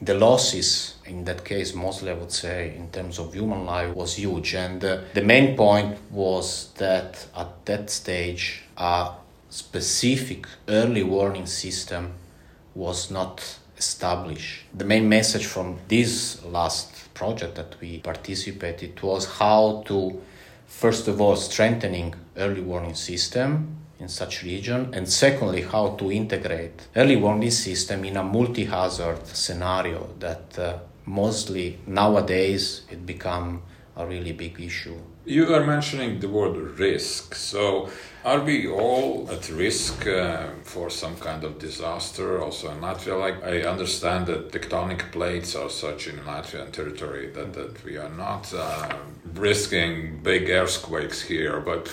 the 0.00 0.14
losses 0.14 0.94
in 1.06 1.24
that 1.24 1.44
case 1.44 1.74
mostly 1.74 2.10
i 2.10 2.14
would 2.14 2.30
say 2.30 2.74
in 2.76 2.88
terms 2.90 3.18
of 3.18 3.34
human 3.34 3.64
life 3.64 3.94
was 3.94 4.14
huge. 4.14 4.54
And 4.54 4.84
uh, 4.84 5.00
the 5.14 5.22
main 5.22 5.56
point 5.56 5.98
was 6.10 6.70
that 6.76 7.26
at 7.36 7.66
that 7.66 7.90
stage 7.90 8.62
a 8.76 9.10
specific 9.50 10.46
early 10.68 11.02
warning 11.02 11.46
system 11.46 12.12
was 12.74 13.10
not 13.10 13.58
established. 13.76 14.64
The 14.74 14.84
main 14.84 15.08
message 15.08 15.46
from 15.46 15.78
this 15.88 16.44
last 16.44 17.12
project 17.14 17.56
that 17.56 17.80
we 17.80 17.98
participated 17.98 19.02
was 19.02 19.26
how 19.38 19.82
to 19.86 20.20
first 20.66 21.08
of 21.08 21.20
all 21.20 21.34
strengthening 21.34 22.14
early 22.38 22.60
warning 22.60 22.94
system 22.94 23.76
in 23.98 24.08
such 24.08 24.42
region 24.42 24.90
and 24.94 25.08
secondly 25.08 25.62
how 25.62 25.90
to 25.96 26.12
integrate 26.12 26.86
early 26.96 27.16
warning 27.16 27.50
system 27.50 28.04
in 28.04 28.16
a 28.16 28.22
multi-hazard 28.22 29.26
scenario 29.26 30.08
that 30.18 30.58
uh, 30.58 30.78
mostly 31.04 31.78
nowadays 31.86 32.82
it 32.90 33.04
become 33.04 33.62
a 33.96 34.06
really 34.06 34.32
big 34.32 34.60
issue. 34.60 34.96
You 35.24 35.52
are 35.54 35.66
mentioning 35.66 36.20
the 36.20 36.28
word 36.28 36.78
risk. 36.78 37.34
So 37.34 37.90
are 38.24 38.40
we 38.40 38.68
all 38.68 39.28
at 39.30 39.50
risk 39.50 40.06
uh, 40.06 40.46
for 40.62 40.88
some 40.88 41.16
kind 41.16 41.42
of 41.42 41.58
disaster 41.58 42.40
also 42.40 42.70
in 42.70 42.78
latvia? 42.80 43.18
Like 43.18 43.42
i 43.42 43.62
understand 43.62 44.26
that 44.28 44.52
tectonic 44.52 45.10
plates 45.10 45.56
are 45.56 45.68
such 45.68 46.06
in 46.06 46.16
latvian 46.20 46.70
territory 46.70 47.30
that, 47.32 47.52
that 47.54 47.84
we 47.84 47.96
are 47.96 48.08
not 48.10 48.54
uh, 48.54 48.88
risking 49.34 50.22
big 50.22 50.48
earthquakes 50.48 51.20
here 51.22 51.60
but 51.60 51.88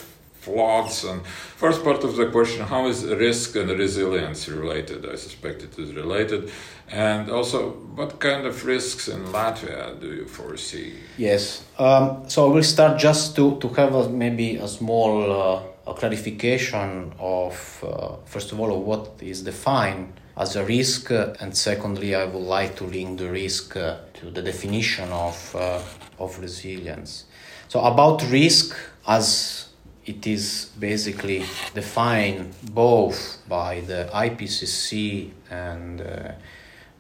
floods. 0.46 1.04
And 1.04 1.26
first 1.64 1.84
part 1.84 2.04
of 2.04 2.16
the 2.16 2.28
question: 2.38 2.62
How 2.66 2.88
is 2.88 3.06
risk 3.06 3.56
and 3.56 3.70
resilience 3.70 4.48
related? 4.48 5.00
I 5.06 5.16
suspect 5.16 5.64
it 5.64 5.78
is 5.80 5.94
related. 5.94 6.52
And 6.92 7.30
also, 7.30 7.60
what 7.96 8.20
kind 8.20 8.46
of 8.46 8.56
risks 8.66 9.08
in 9.08 9.22
Latvia 9.38 10.00
do 10.00 10.08
you 10.20 10.26
foresee? 10.28 10.94
Yes. 11.18 11.66
Um, 11.80 12.06
so 12.28 12.52
we'll 12.52 12.72
start 12.76 13.00
just 13.00 13.36
to 13.38 13.58
to 13.62 13.68
have 13.80 13.94
a, 13.96 14.10
maybe 14.10 14.58
a 14.58 14.68
small. 14.68 15.14
Uh, 15.32 15.62
a 15.88 15.94
clarification 15.94 17.14
of 17.20 17.84
uh, 17.84 18.16
first 18.26 18.52
of 18.52 18.60
all 18.60 18.74
of 18.76 18.82
what 18.82 19.12
is 19.22 19.44
defined 19.44 20.12
as 20.38 20.56
a 20.56 20.66
risk 20.66 21.12
and 21.12 21.56
secondly 21.56 22.16
i 22.16 22.26
would 22.26 22.42
like 22.42 22.76
to 22.76 22.86
link 22.86 23.20
the 23.20 23.30
risk 23.30 23.78
uh, 23.78 23.98
to 24.14 24.32
the 24.32 24.42
definition 24.42 25.10
of 25.12 25.56
uh, 25.56 25.80
of 26.20 26.40
resilience 26.40 27.26
so 27.68 27.80
about 27.82 28.24
risk 28.32 28.76
as 29.08 29.65
it 30.06 30.28
is 30.28 30.70
basically 30.80 31.44
defined 31.74 32.54
both 32.72 33.40
by 33.48 33.82
the 33.82 34.10
IPCC 34.14 35.32
and 35.50 36.02
uh, 36.02 36.32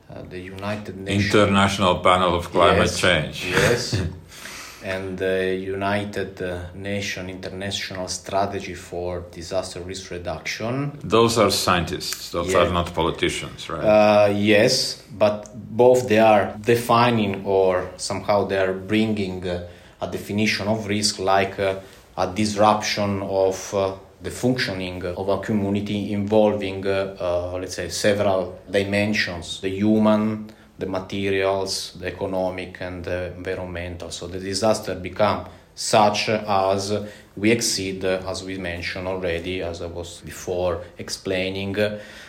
uh, 0.09 0.21
the 0.29 0.39
United 0.39 0.97
Nations 0.97 1.33
International 1.33 1.99
Panel 1.99 2.35
of 2.35 2.49
Climate 2.51 2.91
yes, 2.91 2.99
Change. 2.99 3.45
Yes. 3.49 4.01
and 4.83 5.17
the 5.17 5.55
United 5.55 6.39
uh, 6.41 6.59
Nations 6.75 7.29
International 7.29 8.07
Strategy 8.07 8.75
for 8.75 9.23
Disaster 9.31 9.81
Risk 9.81 10.11
Reduction. 10.11 10.97
Those 11.03 11.39
are 11.39 11.49
scientists. 11.49 12.29
Those 12.31 12.53
yeah. 12.53 12.59
are 12.59 12.71
not 12.71 12.93
politicians, 12.93 13.67
right? 13.67 13.83
Uh, 13.83 14.33
yes, 14.33 15.01
but 15.17 15.49
both 15.55 16.07
they 16.07 16.19
are 16.19 16.55
defining 16.61 17.43
or 17.45 17.89
somehow 17.97 18.45
they 18.45 18.59
are 18.59 18.73
bringing 18.73 19.47
uh, 19.47 19.67
a 20.01 20.07
definition 20.07 20.67
of 20.67 20.87
risk 20.87 21.17
like 21.17 21.59
uh, 21.59 21.79
a 22.17 22.27
disruption 22.27 23.21
of 23.21 23.73
uh, 23.73 23.95
the 24.21 24.31
functioning 24.31 25.03
of 25.05 25.29
a 25.29 25.39
community 25.39 26.13
involving, 26.13 26.85
uh, 26.87 27.15
uh, 27.19 27.57
let's 27.59 27.75
say, 27.75 27.89
several 27.89 28.59
dimensions 28.69 29.61
the 29.61 29.69
human, 29.69 30.49
the 30.79 30.85
materials, 30.85 31.93
the 31.99 32.07
economic, 32.07 32.77
and 32.81 33.03
the 33.03 33.33
environmental. 33.35 34.09
So 34.11 34.27
the 34.27 34.39
disaster 34.39 34.95
become 34.95 35.45
such 35.75 36.29
as 36.29 36.93
we 37.35 37.51
exceed, 37.51 38.03
as 38.05 38.43
we 38.43 38.57
mentioned 38.57 39.07
already, 39.07 39.61
as 39.61 39.81
I 39.81 39.87
was 39.87 40.21
before 40.21 40.83
explaining, 40.97 41.75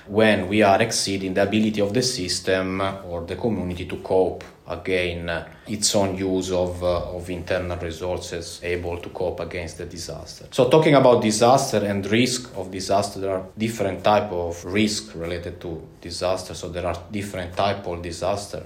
when 0.08 0.48
we 0.48 0.62
are 0.62 0.82
exceeding 0.82 1.34
the 1.34 1.44
ability 1.44 1.80
of 1.80 1.94
the 1.94 2.02
system 2.02 2.80
or 2.80 3.24
the 3.24 3.36
community 3.36 3.86
to 3.86 3.96
cope 3.98 4.42
again 4.68 5.44
its 5.66 5.94
own 5.94 6.16
use 6.16 6.50
of, 6.50 6.82
uh, 6.82 7.16
of 7.16 7.30
internal 7.30 7.76
resources 7.78 8.60
able 8.62 8.98
to 8.98 9.08
cope 9.10 9.40
against 9.40 9.78
the 9.78 9.84
disaster. 9.84 10.46
So 10.50 10.68
talking 10.68 10.94
about 10.94 11.22
disaster 11.22 11.78
and 11.84 12.04
risk 12.06 12.56
of 12.56 12.70
disaster 12.70 13.20
there 13.20 13.30
are 13.36 13.46
different 13.56 14.02
type 14.02 14.30
of 14.32 14.64
risk 14.64 15.14
related 15.14 15.60
to 15.60 15.86
disaster. 16.00 16.54
So 16.54 16.68
there 16.68 16.86
are 16.86 16.98
different 17.10 17.56
type 17.56 17.86
of 17.86 18.02
disaster 18.02 18.64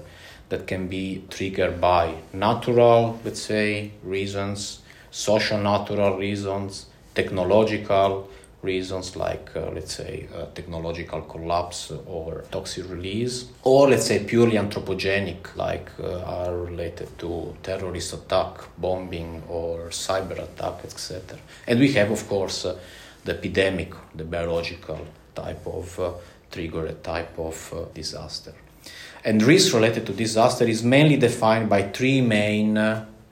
that 0.49 0.67
can 0.67 0.87
be 0.87 1.23
triggered 1.29 1.79
by 1.79 2.13
natural 2.33 3.19
let's 3.23 3.41
say 3.41 3.91
reasons 4.03 4.81
social 5.09 5.57
natural 5.57 6.17
reasons 6.17 6.87
technological 7.15 8.29
reasons 8.61 9.15
like 9.15 9.49
uh, 9.55 9.71
let's 9.73 9.95
say 9.95 10.27
uh, 10.35 10.45
technological 10.53 11.21
collapse 11.21 11.91
or 12.05 12.43
toxic 12.51 12.89
release 12.89 13.45
or 13.63 13.89
let's 13.89 14.05
say 14.05 14.23
purely 14.23 14.57
anthropogenic 14.57 15.55
like 15.55 15.89
uh, 15.99 16.21
are 16.21 16.55
related 16.55 17.07
to 17.17 17.55
terrorist 17.63 18.13
attack 18.13 18.53
bombing 18.77 19.41
or 19.49 19.89
cyber 19.89 20.37
attack 20.43 20.75
etc 20.83 21.37
and 21.67 21.79
we 21.79 21.91
have 21.91 22.11
of 22.11 22.27
course 22.27 22.65
uh, 22.65 22.77
the 23.25 23.31
epidemic 23.31 23.93
the 24.15 24.23
biological 24.23 24.99
type 25.33 25.65
of 25.65 25.99
uh, 25.99 26.11
trigger 26.51 26.91
type 27.03 27.37
of 27.39 27.73
uh, 27.73 27.85
disaster. 27.93 28.53
And 29.23 29.41
risk 29.43 29.73
related 29.73 30.05
to 30.07 30.13
disaster 30.13 30.65
is 30.65 30.83
mainly 30.83 31.17
defined 31.17 31.69
by 31.69 31.83
three 31.83 32.21
main 32.21 32.75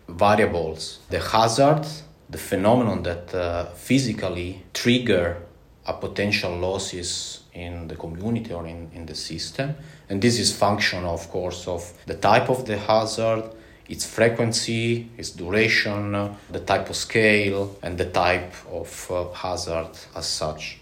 variables. 0.08 1.00
The 1.10 1.20
hazard, 1.20 1.86
the 2.30 2.38
phenomenon 2.38 3.04
that 3.04 3.34
uh, 3.34 3.66
physically 3.76 4.64
trigger 4.74 5.38
a 5.86 5.94
potential 5.94 6.56
losses 6.56 7.42
in 7.54 7.88
the 7.88 7.96
community 7.96 8.54
or 8.54 8.68
in, 8.68 8.90
in 8.94 9.06
the 9.06 9.16
system. 9.16 9.76
And 10.08 10.22
this 10.22 10.40
is 10.40 10.56
function, 10.56 11.04
of 11.04 11.30
course, 11.30 11.68
of 11.68 11.92
the 12.06 12.16
type 12.16 12.50
of 12.50 12.66
the 12.66 12.78
hazard, 12.78 13.44
its 13.88 14.06
frequency, 14.06 15.10
its 15.18 15.32
duration, 15.32 16.36
the 16.52 16.60
type 16.60 16.90
of 16.90 16.96
scale, 16.96 17.76
and 17.82 17.98
the 17.98 18.06
type 18.06 18.54
of 18.72 19.12
uh, 19.12 19.32
hazard 19.34 19.90
as 20.16 20.28
such. 20.28 20.80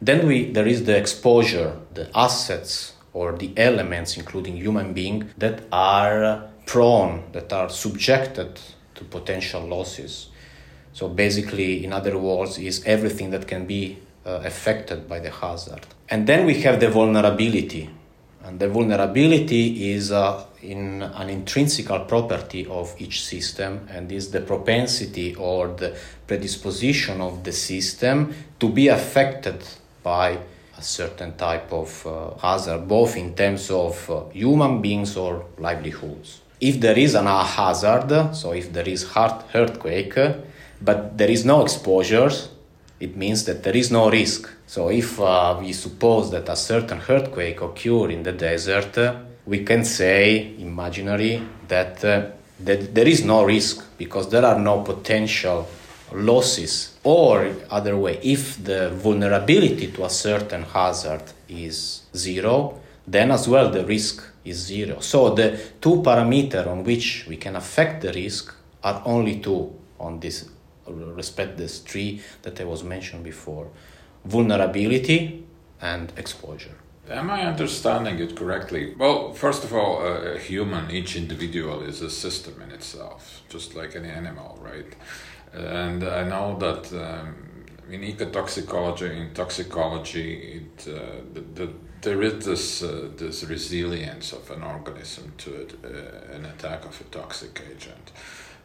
Then 0.00 0.26
we, 0.26 0.50
there 0.50 0.66
is 0.66 0.84
the 0.84 0.96
exposure, 0.96 1.76
the 1.92 2.10
assets 2.16 2.94
or 3.12 3.36
the 3.36 3.52
elements, 3.58 4.16
including 4.16 4.56
human 4.56 4.94
being, 4.94 5.30
that 5.36 5.64
are 5.70 6.48
prone, 6.64 7.24
that 7.32 7.52
are 7.52 7.68
subjected 7.68 8.58
to 8.94 9.04
potential 9.04 9.60
losses. 9.60 10.29
So 11.00 11.08
basically, 11.08 11.82
in 11.82 11.94
other 11.94 12.18
words, 12.18 12.58
is 12.58 12.84
everything 12.84 13.30
that 13.30 13.48
can 13.48 13.64
be 13.64 13.96
uh, 14.26 14.42
affected 14.44 15.08
by 15.08 15.18
the 15.18 15.30
hazard. 15.30 15.86
And 16.10 16.26
then 16.26 16.44
we 16.44 16.60
have 16.60 16.78
the 16.78 16.90
vulnerability. 16.90 17.88
And 18.44 18.60
the 18.60 18.68
vulnerability 18.68 19.92
is 19.92 20.12
uh, 20.12 20.44
in 20.60 21.00
an 21.00 21.30
intrinsic 21.30 21.86
property 21.86 22.66
of 22.66 22.94
each 22.98 23.24
system 23.24 23.88
and 23.90 24.12
is 24.12 24.30
the 24.30 24.42
propensity 24.42 25.34
or 25.36 25.68
the 25.68 25.96
predisposition 26.26 27.22
of 27.22 27.44
the 27.44 27.52
system 27.52 28.34
to 28.58 28.68
be 28.68 28.88
affected 28.88 29.64
by 30.02 30.36
a 30.76 30.82
certain 30.82 31.34
type 31.38 31.72
of 31.72 32.06
uh, 32.06 32.34
hazard, 32.46 32.86
both 32.86 33.16
in 33.16 33.34
terms 33.34 33.70
of 33.70 34.10
uh, 34.10 34.28
human 34.34 34.82
beings 34.82 35.16
or 35.16 35.46
livelihoods. 35.56 36.42
If 36.60 36.78
there 36.78 36.98
is 36.98 37.14
an 37.14 37.24
hazard, 37.24 38.36
so 38.36 38.52
if 38.52 38.70
there 38.70 38.86
is 38.86 39.04
heart 39.04 39.46
earthquake, 39.54 40.18
but 40.80 41.16
there 41.18 41.30
is 41.30 41.44
no 41.44 41.62
exposures, 41.62 42.48
it 43.00 43.16
means 43.16 43.44
that 43.44 43.62
there 43.62 43.76
is 43.76 43.90
no 43.90 44.10
risk. 44.10 44.50
So 44.66 44.90
if 44.90 45.18
uh, 45.20 45.56
we 45.60 45.72
suppose 45.72 46.30
that 46.30 46.48
a 46.48 46.56
certain 46.56 47.00
earthquake 47.08 47.60
occur 47.60 48.10
in 48.10 48.22
the 48.22 48.32
desert, 48.32 49.16
we 49.46 49.64
can 49.64 49.84
say, 49.84 50.54
imaginary, 50.58 51.42
that, 51.68 52.04
uh, 52.04 52.26
that 52.60 52.94
there 52.94 53.08
is 53.08 53.24
no 53.24 53.44
risk 53.44 53.84
because 53.96 54.28
there 54.30 54.44
are 54.44 54.58
no 54.58 54.82
potential 54.82 55.66
losses 56.12 56.98
or 57.04 57.54
other 57.70 57.96
way 57.96 58.18
if 58.22 58.62
the 58.64 58.90
vulnerability 58.90 59.92
to 59.92 60.04
a 60.04 60.10
certain 60.10 60.62
hazard 60.62 61.22
is 61.48 62.02
zero 62.16 62.80
then 63.06 63.30
as 63.30 63.48
well 63.48 63.70
the 63.70 63.84
risk 63.84 64.24
is 64.44 64.56
zero 64.56 64.98
so 65.00 65.30
the 65.34 65.58
two 65.80 66.02
parameters 66.02 66.66
on 66.66 66.82
which 66.84 67.26
we 67.28 67.36
can 67.36 67.56
affect 67.56 68.02
the 68.02 68.12
risk 68.12 68.54
are 68.82 69.02
only 69.04 69.38
two 69.38 69.72
on 69.98 70.18
this 70.18 70.48
respect 70.92 71.56
this 71.56 71.78
three 71.80 72.22
that 72.42 72.60
i 72.60 72.64
was 72.64 72.82
mentioned 72.82 73.24
before 73.24 73.68
vulnerability 74.24 75.44
and 75.80 76.12
exposure 76.16 76.76
Am 77.10 77.28
I 77.28 77.42
understanding 77.42 78.20
it 78.20 78.36
correctly? 78.36 78.94
Well, 78.96 79.32
first 79.32 79.64
of 79.64 79.72
all, 79.72 80.00
a 80.00 80.38
human, 80.38 80.92
each 80.92 81.16
individual 81.16 81.82
is 81.82 82.02
a 82.02 82.10
system 82.10 82.62
in 82.62 82.70
itself, 82.70 83.42
just 83.48 83.74
like 83.74 83.96
any 83.96 84.08
animal, 84.08 84.56
right? 84.62 84.94
And 85.52 86.04
I 86.04 86.22
know 86.22 86.56
that 86.58 86.92
um, 86.92 87.64
in 87.90 88.02
ecotoxicology, 88.02 89.10
in 89.10 89.34
toxicology, 89.34 90.62
it, 90.62 90.88
uh, 90.88 91.00
the, 91.34 91.40
the, 91.40 91.72
there 92.02 92.22
is 92.22 92.44
this 92.44 92.82
uh, 92.82 93.10
this 93.16 93.42
resilience 93.44 94.32
of 94.32 94.48
an 94.50 94.62
organism 94.62 95.32
to 95.38 95.62
it, 95.62 95.74
uh, 95.84 96.36
an 96.36 96.44
attack 96.46 96.84
of 96.84 97.00
a 97.00 97.04
toxic 97.04 97.60
agent. 97.70 98.12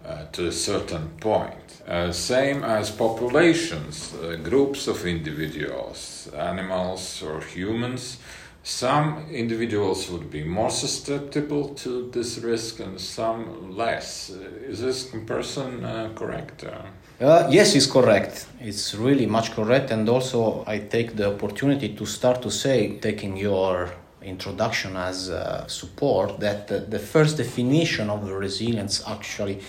Uh, 0.08 0.24
to 0.32 0.48
a 0.48 0.52
certain 0.52 1.08
point. 1.20 1.82
Uh, 1.88 2.12
same 2.12 2.64
as 2.64 2.92
populations, 2.92 4.14
uh, 4.14 4.36
groups 4.36 4.88
of 4.88 5.04
individuals, 5.04 6.30
animals 6.38 7.24
or 7.24 7.42
humans, 7.42 8.18
some 8.62 9.26
individuals 9.32 10.08
would 10.12 10.30
be 10.30 10.44
more 10.44 10.70
susceptible 10.70 11.70
to 11.70 12.12
this 12.12 12.38
risk 12.38 12.82
and 12.82 13.02
some 13.02 13.76
less. 13.76 14.30
Uh, 14.30 14.70
is 14.70 14.80
this 14.82 15.10
comparison 15.10 15.84
uh, 15.84 16.10
correct? 16.14 16.64
Uh, 16.64 17.48
yes, 17.50 17.74
it's 17.74 17.88
correct. 17.88 18.46
It's 18.62 18.94
really 18.94 19.26
much 19.26 19.54
correct. 19.56 19.90
And 19.90 20.08
also, 20.08 20.64
I 20.68 20.82
take 20.82 21.16
the 21.16 21.34
opportunity 21.34 21.96
to 21.96 22.06
start 22.06 22.44
to 22.44 22.52
say, 22.52 23.00
taking 23.00 23.38
your 23.38 23.90
introduction 24.22 24.98
as 24.98 25.32
support, 25.66 26.40
that 26.42 26.68
the 26.68 27.00
first 27.00 27.38
definition 27.38 28.12
of 28.12 28.28
the 28.28 28.34
resilience 28.36 29.04
actually 29.08 29.62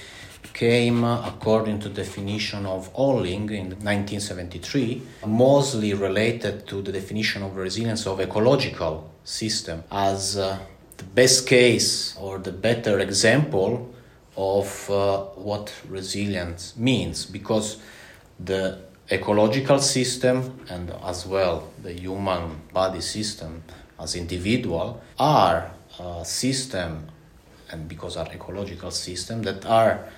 came 0.57 1.05
according 1.05 1.79
to 1.79 1.91
definition 1.91 2.65
of 2.65 2.91
Holling 2.95 3.51
in 3.51 3.67
1973, 3.85 5.03
mostly 5.27 5.93
related 5.93 6.67
to 6.67 6.81
the 6.81 6.91
definition 6.91 7.43
of 7.43 7.57
resilience 7.57 8.07
of 8.07 8.21
ecological 8.21 9.13
system 9.23 9.85
as 9.93 10.39
uh, 10.39 10.59
the 10.97 11.05
best 11.05 11.47
case 11.47 12.17
or 12.19 12.39
the 12.39 12.53
better 12.53 13.01
example 13.01 13.95
of 14.35 14.91
uh, 14.91 15.25
what 15.49 15.75
resilience 15.91 16.75
means 16.75 17.27
because 17.27 17.77
the 18.41 18.79
ecological 19.11 19.79
system 19.79 20.59
and 20.71 20.91
as 21.05 21.27
well 21.27 21.69
the 21.83 21.93
human 21.93 22.63
body 22.73 23.03
system 23.03 23.63
as 24.01 24.15
individual 24.15 25.03
are 25.19 25.71
a 26.01 26.25
system 26.25 27.07
and 27.71 27.89
because 27.89 28.17
are 28.17 28.29
ecological 28.33 28.91
system 28.91 29.43
that 29.43 29.67
are 29.67 30.09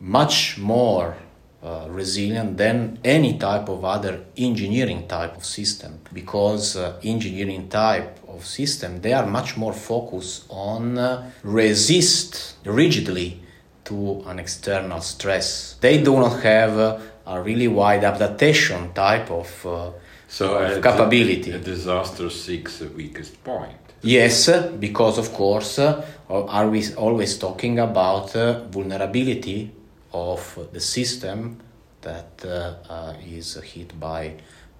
much 0.00 0.58
more 0.58 1.16
uh, 1.60 1.86
resilient 1.88 2.56
than 2.56 2.98
any 3.04 3.36
type 3.36 3.68
of 3.68 3.84
other 3.84 4.20
engineering 4.36 5.08
type 5.08 5.36
of 5.36 5.44
system 5.44 5.98
because 6.12 6.76
uh, 6.76 6.96
engineering 7.02 7.68
type 7.68 8.16
of 8.28 8.46
system 8.46 9.00
they 9.00 9.12
are 9.12 9.26
much 9.26 9.56
more 9.56 9.72
focused 9.72 10.44
on 10.50 10.96
uh, 10.96 11.28
resist 11.42 12.54
rigidly 12.64 13.40
to 13.84 14.22
an 14.26 14.38
external 14.38 15.00
stress. 15.00 15.74
They 15.80 16.00
do 16.00 16.14
not 16.14 16.42
have 16.42 16.78
uh, 16.78 16.98
a 17.26 17.42
really 17.42 17.66
wide 17.66 18.04
adaptation 18.04 18.92
type 18.92 19.28
of, 19.30 19.66
uh, 19.66 19.90
so 20.28 20.58
of 20.58 20.80
capability. 20.80 21.50
a 21.50 21.58
disaster 21.58 22.30
seeks 22.30 22.78
the 22.78 22.88
weakest 22.88 23.42
point. 23.42 23.78
Yes 24.02 24.48
because 24.78 25.18
of 25.18 25.32
course 25.32 25.80
uh, 25.80 26.04
are 26.28 26.68
we 26.68 26.94
always 26.94 27.36
talking 27.36 27.80
about 27.80 28.32
vulnerability 28.70 29.72
of 30.12 30.68
the 30.72 30.80
system 30.80 31.60
that 32.02 32.44
uh, 32.44 32.74
uh, 32.88 33.14
is 33.26 33.54
hit 33.62 33.98
by 33.98 34.34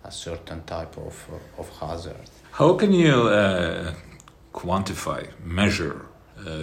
a 0.04 0.10
certain 0.10 0.62
type 0.64 0.96
of, 0.96 1.28
of 1.58 1.68
hazard. 1.80 2.16
How 2.52 2.74
can 2.74 2.92
you 2.92 3.28
uh, 3.28 3.92
quantify, 4.52 5.28
measure 5.44 6.06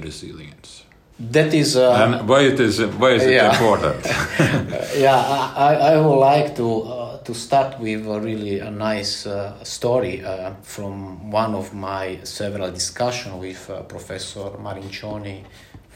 resilience? 0.02 0.84
That 1.18 1.54
is, 1.54 1.78
and 1.78 2.28
why 2.28 2.42
it 2.42 2.60
is 2.60 2.82
why 2.82 3.12
is 3.12 3.24
it 3.24 3.36
yeah. 3.36 3.52
important? 3.54 4.06
yeah, 4.98 5.16
I, 5.56 5.94
I 5.94 5.98
would 5.98 6.18
like 6.18 6.58
to 6.58 6.82
uh, 6.82 7.18
to 7.20 7.34
start 7.34 7.80
with 7.80 8.06
a 8.06 8.20
really 8.20 8.60
a 8.60 8.70
nice 8.70 9.26
uh, 9.26 9.64
story 9.64 10.26
uh, 10.26 10.56
from 10.62 11.32
one 11.32 11.56
of 11.56 11.74
my 11.74 12.20
several 12.24 12.70
discussions 12.70 13.36
with 13.36 13.72
Professor 13.88 14.52
Marincioni 14.60 15.46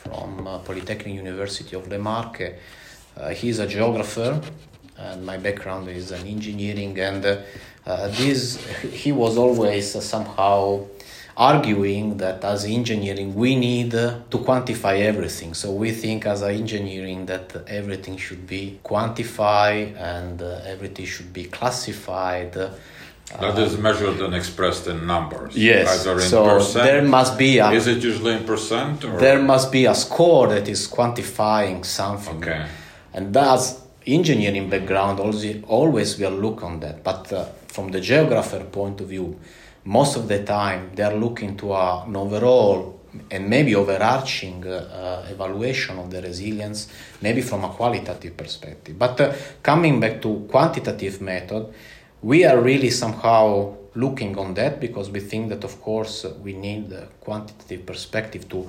from 0.04 0.48
uh, 0.48 0.60
Polytechnic 0.60 1.16
University 1.16 1.76
of 1.76 1.88
Le 1.88 1.98
Marche. 1.98 2.54
Uh, 3.18 3.30
he's 3.30 3.60
a 3.60 3.68
geographer, 3.68 4.42
and 4.98 5.26
my 5.26 5.38
background 5.38 5.90
is 5.90 6.12
in 6.12 6.26
engineering. 6.28 6.98
And 7.00 7.26
uh, 7.26 8.08
this, 8.10 8.64
he 8.92 9.12
was 9.12 9.38
always 9.38 9.92
somehow 10.04 10.86
arguing 11.40 12.18
that 12.18 12.44
as 12.44 12.66
engineering 12.66 13.34
we 13.34 13.56
need 13.56 13.92
to 13.92 14.38
quantify 14.46 15.00
everything 15.00 15.54
so 15.54 15.72
we 15.72 15.90
think 15.90 16.26
as 16.26 16.44
engineering 16.44 17.26
that 17.26 17.56
everything 17.66 18.18
should 18.18 18.46
be 18.46 18.78
quantified 18.84 19.96
and 19.96 20.42
uh, 20.42 20.60
everything 20.66 21.06
should 21.06 21.32
be 21.32 21.46
classified 21.46 22.54
that 23.38 23.60
is 23.60 23.78
measured 23.78 24.20
and 24.22 24.34
expressed 24.34 24.88
in 24.88 25.06
numbers. 25.06 25.56
Yes. 25.56 26.02
Either 26.02 26.16
in 26.16 26.28
so 26.28 26.44
percent. 26.46 26.86
there 26.86 27.04
must 27.04 27.38
be 27.38 27.60
a. 27.60 27.70
Is 27.72 27.88
it 27.88 28.04
usually 28.04 28.34
in 28.34 28.44
percent? 28.44 29.04
Or? 29.06 29.20
There 29.20 29.42
must 29.42 29.72
be 29.72 29.86
a 29.86 29.94
score 29.94 30.48
that 30.48 30.68
is 30.68 30.88
quantifying 30.88 31.86
something. 31.86 32.38
Okay. 32.38 32.66
And 33.14 33.34
that's 33.34 33.82
engineering 34.08 34.70
background. 34.70 35.20
Always, 35.20 35.64
always 35.66 36.20
will 36.20 36.32
look 36.32 36.64
on 36.64 36.80
that. 36.80 37.04
But 37.04 37.32
uh, 37.32 37.46
from 37.68 37.92
the 37.92 38.02
geographer 38.02 38.64
point 38.64 39.02
of 39.02 39.08
view, 39.08 39.40
most 39.86 40.16
of 40.16 40.28
the 40.28 40.44
time 40.44 40.92
they 40.96 41.04
are 41.04 41.16
looking 41.16 41.56
to 41.58 41.74
a, 41.74 42.04
an 42.06 42.16
overall 42.16 43.00
and 43.32 43.50
maybe 43.50 43.76
overarching 43.76 44.66
uh, 44.68 45.26
uh, 45.26 45.32
evaluation 45.32 45.98
of 45.98 46.12
the 46.12 46.22
resilience, 46.22 46.88
maybe 47.22 47.42
from 47.42 47.64
a 47.64 47.70
qualitative 47.70 48.38
perspective. 48.38 48.98
But 48.98 49.20
uh, 49.22 49.34
coming 49.64 50.00
back 50.00 50.22
to 50.22 50.46
quantitative 50.50 51.22
method 51.22 51.74
we 52.22 52.46
are 52.46 52.60
really 52.60 52.90
somehow 52.90 53.76
looking 53.96 54.38
on 54.38 54.54
that 54.54 54.80
because 54.80 55.10
we 55.10 55.20
think 55.20 55.50
that 55.50 55.64
of 55.64 55.82
course 55.82 56.26
we 56.44 56.54
need 56.54 56.92
a 56.92 57.08
quantitative 57.20 57.86
perspective 57.86 58.48
to 58.50 58.68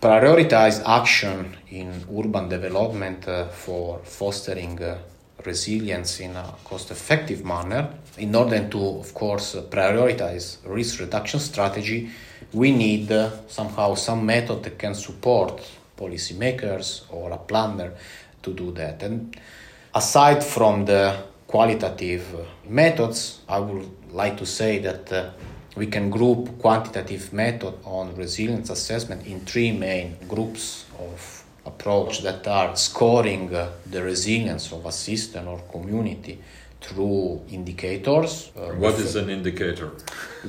prioritize 0.00 0.82
action 0.86 1.56
in 1.70 2.04
urban 2.16 2.48
development 2.48 3.26
uh, 3.28 3.46
for 3.48 3.98
fostering 4.04 4.82
uh, 4.82 4.98
resilience 5.44 6.20
in 6.20 6.36
a 6.36 6.54
cost 6.64 6.90
effective 6.90 7.44
manner. 7.44 7.88
In 8.18 8.34
order 8.34 8.68
to 8.68 8.98
of 8.98 9.14
course 9.14 9.54
prioritize 9.70 10.58
risk 10.66 11.00
reduction 11.00 11.40
strategy 11.40 12.10
we 12.52 12.72
need 12.72 13.10
uh, 13.10 13.30
somehow 13.48 13.94
some 13.94 14.24
method 14.24 14.62
that 14.62 14.78
can 14.78 14.94
support 14.94 15.62
policymakers 15.96 17.02
or 17.10 17.30
a 17.30 17.38
planner 17.38 17.92
to 18.42 18.52
do 18.52 18.72
that. 18.72 19.02
And 19.02 19.36
aside 19.94 20.44
from 20.44 20.84
the 20.84 21.16
qualitative 21.46 22.24
methods 22.68 23.40
i 23.48 23.58
would 23.58 23.88
like 24.12 24.36
to 24.36 24.46
say 24.46 24.78
that 24.78 25.12
uh, 25.12 25.30
we 25.76 25.86
can 25.86 26.10
group 26.10 26.58
quantitative 26.58 27.32
method 27.32 27.74
on 27.84 28.14
resilience 28.16 28.70
assessment 28.70 29.26
in 29.26 29.40
three 29.40 29.70
main 29.70 30.16
groups 30.26 30.86
of 30.98 31.44
approach 31.66 32.22
that 32.22 32.46
are 32.46 32.74
scoring 32.76 33.54
uh, 33.54 33.70
the 33.90 34.02
resilience 34.02 34.72
of 34.72 34.86
a 34.86 34.92
system 34.92 35.48
or 35.48 35.58
community 35.70 36.40
through 36.80 37.42
indicators. 37.50 38.50
Uh, 38.56 38.72
what 38.74 38.94
is 38.94 39.16
an 39.16 39.28
indicator? 39.28 39.90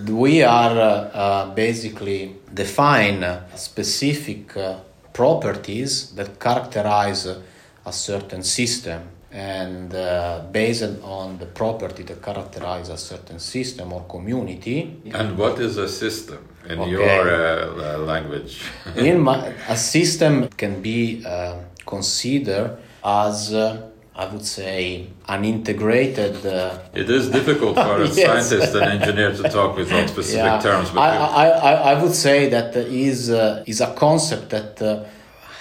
We 0.08 0.44
are 0.44 0.78
uh, 0.80 1.22
uh 1.24 1.56
basically 1.56 2.36
define 2.54 3.26
specific 3.56 4.56
uh, 4.56 4.80
properties 5.14 6.12
that 6.12 6.40
characterize 6.40 7.26
a 7.26 7.92
certain 7.92 8.44
system 8.44 9.17
and 9.32 9.94
uh, 9.94 10.42
based 10.52 11.02
on 11.04 11.38
the 11.38 11.46
property 11.46 12.04
that 12.04 12.22
characterize 12.22 12.90
a 12.90 12.98
certain 12.98 13.40
system 13.40 13.92
or 13.92 14.02
community. 14.04 15.02
And 15.14 15.38
what 15.38 15.60
is 15.60 15.78
a 15.78 15.90
system 15.90 16.48
in 16.68 16.80
okay. 16.80 16.92
your 16.92 17.30
uh, 17.30 17.98
language? 17.98 18.62
in 18.96 19.20
my, 19.20 19.54
a 19.68 19.76
system 19.76 20.48
can 20.50 20.82
be 20.82 21.26
uh, 21.26 21.58
considered 21.86 22.78
as 23.04 23.54
uh, 23.54 23.90
I 24.16 24.26
would 24.28 24.46
say 24.46 25.10
an 25.28 25.46
integrated. 25.46 26.44
Uh, 26.44 26.80
it 26.94 27.10
is 27.10 27.30
difficult 27.30 27.76
for 27.76 28.02
a 28.02 28.08
yes. 28.08 28.50
scientist 28.50 28.76
and 28.76 29.02
engineer 29.02 29.32
to 29.34 29.44
talk 29.44 29.76
without 29.78 30.10
specific 30.10 30.44
yeah. 30.44 30.60
terms. 30.60 30.90
But 30.90 31.02
I, 31.02 31.50
I, 31.50 31.72
I, 31.92 32.02
would 32.02 32.16
say 32.16 32.50
that 32.50 32.76
is 32.76 33.30
uh, 33.30 33.64
is 33.68 33.80
a 33.80 33.94
concept 33.94 34.50
that 34.50 35.08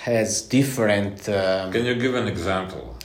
has 0.05 0.40
different. 0.40 1.29
Um, 1.29 1.70
can 1.70 1.85
you 1.85 1.96
give 1.96 2.14
an 2.14 2.29
example? 2.29 2.95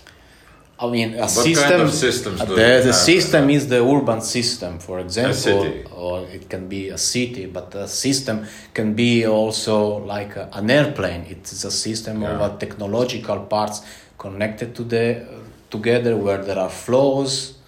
I 0.82 0.90
mean, 0.90 1.14
a 1.14 1.22
what 1.22 1.30
system. 1.30 1.70
Kind 1.70 1.82
of 1.84 1.94
systems 1.94 2.40
the, 2.40 2.82
the 2.84 2.94
system 2.94 3.52
is 3.52 3.68
the 3.68 3.86
urban 3.86 4.20
system, 4.22 4.80
for 4.80 5.00
example, 5.00 5.76
or 5.94 6.26
it 6.28 6.50
can 6.50 6.68
be 6.68 6.90
a 6.90 6.98
city. 6.98 7.46
But 7.46 7.76
a 7.76 7.88
system 7.88 8.48
can 8.74 8.96
be 8.96 9.28
also 9.28 9.98
like 9.98 10.36
a, 10.36 10.50
an 10.54 10.72
airplane. 10.72 11.22
It 11.30 11.52
is 11.52 11.66
a 11.66 11.72
system 11.72 12.24
yeah. 12.24 12.40
of 12.40 12.58
technological 12.58 13.42
parts 13.42 13.84
connected 14.18 14.74
to 14.78 14.84
the 14.84 15.28
together, 15.70 16.18
where 16.18 16.44
there 16.44 16.58
are 16.58 16.70
flows 16.70 17.60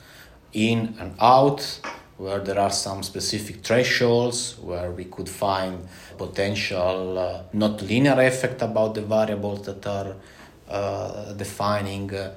in 0.54 0.96
and 1.00 1.14
out, 1.22 1.80
where 2.18 2.40
there 2.40 2.60
are 2.60 2.72
some 2.72 3.04
specific 3.04 3.58
thresholds, 3.64 4.58
where 4.58 4.90
we 4.90 5.06
could 5.06 5.30
find 5.30 5.88
potential 6.18 7.20
uh, 7.20 7.44
not 7.54 7.80
linear 7.84 8.20
effect 8.22 8.64
about 8.64 8.96
the 8.96 9.04
variables 9.04 9.62
that 9.68 9.86
are 9.86 10.16
uh, 10.68 11.34
defining. 11.34 12.12
Uh, 12.12 12.34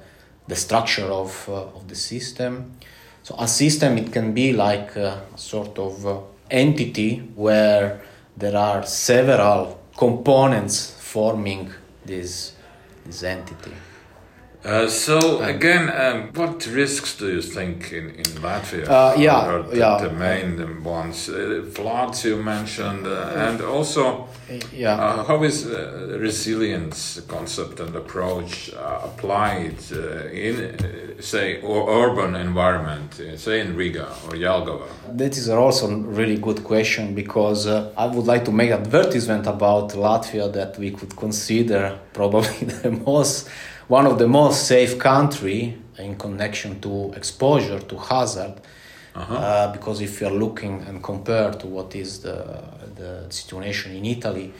the 0.47 0.55
structure 0.55 1.05
of, 1.05 1.47
uh, 1.49 1.77
of 1.77 1.87
the 1.87 1.95
system. 1.95 2.71
So 3.23 3.35
a 3.39 3.47
system 3.47 3.97
it 3.97 4.13
can 4.13 4.33
be 4.33 4.53
like 4.53 4.95
a 4.95 5.21
sort 5.35 5.77
of 5.77 6.05
uh, 6.05 6.19
entity 6.49 7.17
where 7.35 8.01
there 8.37 8.55
are 8.55 8.85
several 8.85 9.79
components 9.97 10.91
forming 10.99 11.71
this 12.05 12.53
this 13.05 13.23
entity. 13.23 13.71
Uh, 14.65 14.87
so 14.87 15.41
again, 15.43 15.89
um, 15.89 16.29
what 16.33 16.65
risks 16.67 17.15
do 17.17 17.31
you 17.31 17.41
think 17.41 17.93
in, 17.93 18.09
in 18.09 18.25
Latvia 18.41 18.87
uh, 18.89 19.15
yeah, 19.17 19.47
are 19.47 19.63
the, 19.63 19.77
yeah. 19.77 19.97
the 20.01 20.11
main 20.11 20.83
ones? 20.83 21.29
Uh, 21.29 21.63
floods 21.73 22.25
you 22.25 22.35
mentioned, 22.35 23.05
uh, 23.05 23.31
and 23.35 23.61
also 23.61 24.27
yeah. 24.73 24.95
Uh, 24.95 25.23
how 25.23 25.43
is 25.43 25.67
uh, 25.67 26.17
resilience 26.19 27.19
concept 27.27 27.79
and 27.79 27.95
approach 27.95 28.71
applied 29.03 29.77
in, 30.31 31.21
say, 31.21 31.61
urban 31.63 32.35
environment, 32.35 33.21
say 33.35 33.59
in 33.59 33.75
Riga 33.75 34.07
or 34.25 34.31
Jelgava? 34.31 34.87
That 35.17 35.37
is 35.37 35.49
also 35.49 35.91
a 35.91 35.97
really 35.97 36.37
good 36.37 36.63
question 36.63 37.13
because 37.13 37.67
I 37.67 38.07
would 38.07 38.25
like 38.25 38.45
to 38.45 38.51
make 38.51 38.71
advertisement 38.71 39.47
about 39.47 39.91
Latvia 39.91 40.51
that 40.53 40.77
we 40.77 40.91
could 40.91 41.15
consider 41.15 41.99
probably 42.13 42.67
the 42.83 42.91
most 42.91 43.49
one 43.87 44.05
of 44.05 44.17
the 44.19 44.27
most 44.27 44.67
safe 44.67 44.97
country 44.99 45.77
in 45.97 46.15
connection 46.15 46.79
to 46.81 47.13
exposure 47.15 47.79
to 47.79 47.97
hazard. 47.97 48.55
Uh-huh. 49.15 49.33
Uh, 49.33 49.71
because 49.71 49.99
if 49.99 50.21
you're 50.21 50.29
looking 50.29 50.81
and 50.83 51.01
compare 51.01 51.51
to 51.51 51.65
what 51.65 51.95
is 51.95 52.19
the 52.19 52.37
the 52.95 53.25
situation 53.29 53.95
in 53.95 54.05
Italy, 54.05 54.53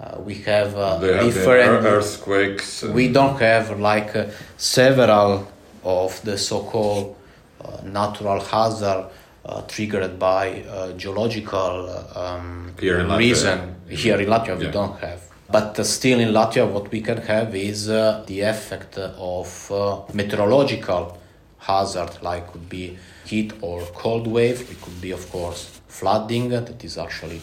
uh, 0.00 0.20
we 0.20 0.34
have 0.34 0.76
uh, 0.76 0.98
different 0.98 1.84
earthquakes. 1.84 2.82
We 2.82 3.08
don't 3.08 3.38
have 3.38 3.78
like 3.78 4.16
uh, 4.16 4.26
several 4.56 5.46
of 5.84 6.20
the 6.22 6.38
so-called 6.38 7.16
uh, 7.60 7.82
natural 7.84 8.40
hazard 8.40 9.06
uh, 9.44 9.62
triggered 9.62 10.18
by 10.18 10.64
geological 10.96 11.88
um, 12.14 12.74
reason. 12.80 13.76
Here 13.88 14.20
in 14.20 14.28
Latvia, 14.28 14.48
yeah. 14.48 14.66
we 14.66 14.70
don't 14.70 14.98
have. 15.00 15.20
But 15.50 15.78
uh, 15.78 15.84
still 15.84 16.20
in 16.20 16.28
Latvia, 16.28 16.70
what 16.70 16.90
we 16.92 17.00
can 17.00 17.18
have 17.18 17.54
is 17.54 17.88
uh, 17.88 18.22
the 18.26 18.40
effect 18.40 18.98
of 18.98 19.72
uh, 19.72 20.02
meteorological 20.12 21.18
hazard, 21.58 22.22
like 22.22 22.52
could 22.52 22.68
be 22.68 22.96
heat 23.24 23.52
or 23.60 23.82
cold 23.94 24.26
wave. 24.26 24.70
It 24.70 24.80
could 24.80 25.00
be, 25.00 25.10
of 25.10 25.28
course, 25.30 25.80
flooding. 25.88 26.50
That 26.50 26.84
is 26.84 26.98
actually 26.98 27.40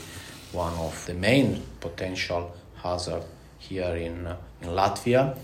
one 0.53 0.73
of 0.75 1.05
the 1.05 1.13
main 1.13 1.63
potential 1.81 2.55
hazard 2.81 3.23
here 3.59 3.95
in, 3.95 4.27
in 4.61 4.69
Latvia. 4.69 5.37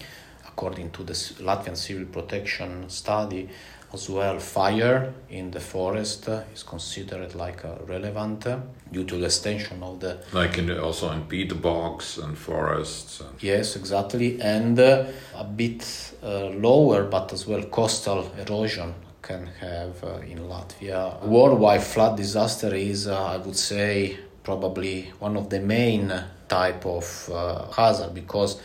According 0.47 0.91
to 0.91 1.03
the 1.03 1.13
Latvian 1.13 1.75
Civil 1.75 2.05
Protection 2.05 2.89
Study, 2.89 3.49
as 3.93 4.09
well, 4.09 4.39
fire 4.39 5.13
in 5.29 5.51
the 5.51 5.59
forest 5.59 6.27
is 6.53 6.63
considered 6.63 7.35
like 7.35 7.63
a 7.63 7.77
relevant 7.85 8.47
due 8.91 9.03
to 9.03 9.17
the 9.17 9.25
extension 9.25 9.83
of 9.83 9.99
the. 9.99 10.17
Like 10.33 10.57
in 10.57 10.65
the, 10.65 10.83
also 10.83 11.11
in 11.11 11.25
peat 11.25 11.61
bogs 11.61 12.17
and 12.17 12.35
forests. 12.35 13.21
And 13.21 13.41
yes, 13.41 13.75
exactly, 13.75 14.41
and 14.41 14.79
uh, 14.79 15.05
a 15.35 15.43
bit 15.43 16.13
uh, 16.23 16.47
lower, 16.47 17.03
but 17.03 17.31
as 17.33 17.45
well 17.45 17.63
coastal 17.63 18.31
erosion 18.37 18.95
can 19.21 19.45
have 19.45 20.03
uh, 20.03 20.17
in 20.19 20.39
Latvia. 20.39 21.23
Worldwide 21.23 21.83
flood 21.83 22.17
disaster 22.17 22.73
is, 22.73 23.07
uh, 23.07 23.23
I 23.25 23.37
would 23.37 23.55
say, 23.55 24.17
probably 24.43 25.13
one 25.19 25.37
of 25.37 25.49
the 25.49 25.59
main 25.59 26.11
type 26.49 26.85
of 26.85 27.29
uh, 27.31 27.71
hazard 27.71 28.13
because 28.13 28.59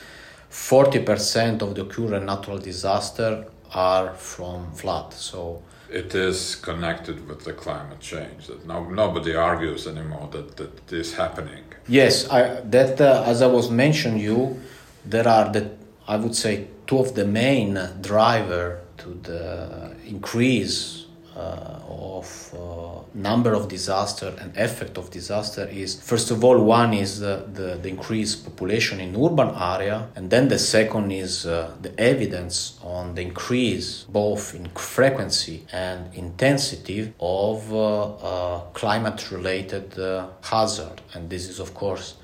40% 0.51 1.63
of 1.63 1.75
the 1.75 1.85
current 1.85 2.25
natural 2.25 2.59
disaster 2.59 3.45
are 3.73 4.15
from 4.15 4.73
flood. 4.73 5.13
So 5.13 5.63
it 5.91 6.15
is 6.15 6.57
connected 6.57 7.27
with 7.29 7.45
the 7.45 7.53
climate 7.53 8.01
change. 8.01 8.47
That 8.47 8.67
no, 8.67 8.85
nobody 8.89 9.35
argues 9.35 9.87
anymore 9.87 10.29
that 10.33 10.57
that 10.57 10.93
is 10.93 11.15
happening. 11.15 11.65
Yes, 11.87 12.29
I, 12.29 12.61
that 12.61 13.01
uh, 13.01 13.25
as 13.27 13.43
I 13.43 13.47
was 13.47 13.71
mentioning 13.71 14.21
you, 14.21 14.61
there 15.05 15.27
are 15.27 15.51
the 15.53 15.71
I 16.07 16.17
would 16.17 16.35
say 16.35 16.69
two 16.87 16.99
of 16.99 17.15
the 17.15 17.27
main 17.27 17.79
driver 18.01 18.81
to 18.99 19.09
the 19.23 19.95
increase 20.07 21.08
of 21.39 22.55
uh, 22.55 23.01
number 23.15 23.55
of 23.55 23.69
disaster 23.69 24.35
and 24.41 24.57
effect 24.57 24.99
of 24.99 25.11
disaster 25.11 25.65
is 25.71 26.01
first 26.01 26.31
of 26.31 26.45
all 26.45 26.59
one 26.63 26.93
is 26.93 27.21
the, 27.21 27.45
the, 27.53 27.79
the 27.83 27.89
increased 27.89 28.45
population 28.45 29.01
in 29.01 29.15
urban 29.17 29.51
area 29.55 30.09
and 30.17 30.31
then 30.31 30.49
the 30.49 30.59
second 30.59 31.11
is 31.11 31.47
uh, 31.47 31.71
the 31.81 31.99
evidence 32.01 32.79
on 32.83 33.15
the 33.15 33.23
increase 33.23 34.05
both 34.09 34.55
in 34.55 34.69
frequency 34.71 35.65
and 35.73 36.13
intensity 36.15 37.13
of 37.21 37.73
uh, 37.73 37.79
uh, 37.79 38.61
climate 38.73 39.31
related 39.31 39.99
uh, 39.99 40.27
hazard. 40.43 41.01
And 41.15 41.31
this 41.31 41.49
is 41.49 41.61
of 41.61 41.75
course 41.75 42.15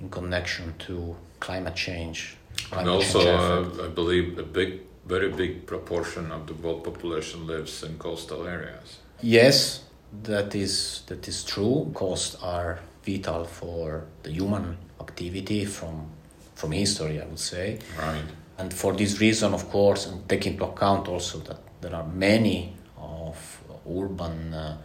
in 0.00 0.08
connection 0.08 0.74
to 0.86 1.16
climate 1.40 1.74
change 1.74 2.36
climate 2.70 2.80
and 2.80 2.88
also 2.88 3.20
change 3.20 3.80
i 3.80 3.88
believe 3.88 4.38
a 4.38 4.42
big 4.42 4.80
very 5.06 5.30
big 5.30 5.66
proportion 5.66 6.30
of 6.32 6.46
the 6.46 6.54
world 6.54 6.84
population 6.84 7.46
lives 7.46 7.82
in 7.82 7.98
coastal 7.98 8.46
areas. 8.46 8.98
Yes, 9.20 9.82
that 10.22 10.54
is 10.54 11.02
that 11.06 11.28
is 11.28 11.44
true. 11.44 11.90
Coasts 11.94 12.36
are 12.42 12.80
vital 13.04 13.44
for 13.44 14.04
the 14.22 14.30
human 14.30 14.76
activity 15.00 15.64
from 15.64 16.06
from 16.54 16.72
history, 16.72 17.20
I 17.20 17.26
would 17.26 17.38
say. 17.38 17.78
Right. 17.98 18.24
And 18.58 18.72
for 18.72 18.92
this 18.92 19.20
reason, 19.20 19.52
of 19.52 19.68
course, 19.68 20.06
and 20.06 20.28
take 20.28 20.46
into 20.46 20.64
account 20.64 21.08
also 21.08 21.38
that 21.38 21.58
there 21.80 21.94
are 21.94 22.06
many 22.06 22.72
of 22.96 23.60
urban 23.86 24.54
uh, 24.54 24.78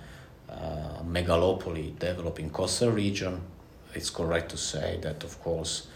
uh, 0.50 1.04
megalopoly 1.04 1.98
developed 2.00 2.40
in 2.40 2.50
coastal 2.50 2.92
region, 2.92 3.42
it's 3.94 4.10
correct 4.10 4.50
to 4.52 4.58
say 4.58 5.00
that, 5.02 5.24
of 5.24 5.42
course, 5.42 5.88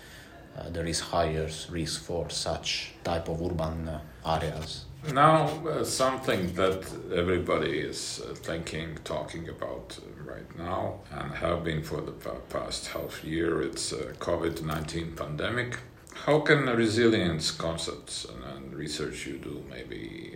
uh, 0.58 0.70
there 0.70 0.86
is 0.86 1.00
higher 1.00 1.50
risk 1.70 2.04
for 2.04 2.30
such 2.30 2.94
type 3.04 3.28
of 3.30 3.42
urban 3.42 3.90
uh, 3.90 4.02
areas. 4.26 4.86
Now, 5.12 5.48
uh, 5.68 5.84
something 5.84 6.54
that 6.54 6.86
everybody 7.14 7.80
is 7.80 8.22
uh, 8.24 8.34
thinking, 8.36 8.98
talking 9.04 9.50
about 9.50 10.00
right 10.26 10.58
now, 10.58 11.00
and 11.12 11.34
have 11.34 11.66
been 11.66 11.84
for 11.84 12.00
the 12.00 12.14
past 12.50 12.88
half 12.88 13.24
year, 13.24 13.62
it's 13.62 13.92
uh, 13.92 14.14
COVID-19 14.20 15.18
pandemic. 15.18 15.78
How 16.14 16.40
can 16.40 16.68
resilience 16.68 17.52
concepts 17.52 18.26
and, 18.26 18.44
and 18.44 18.74
research 18.74 19.28
you 19.28 19.40
do, 19.40 19.66
maybe, 19.70 20.33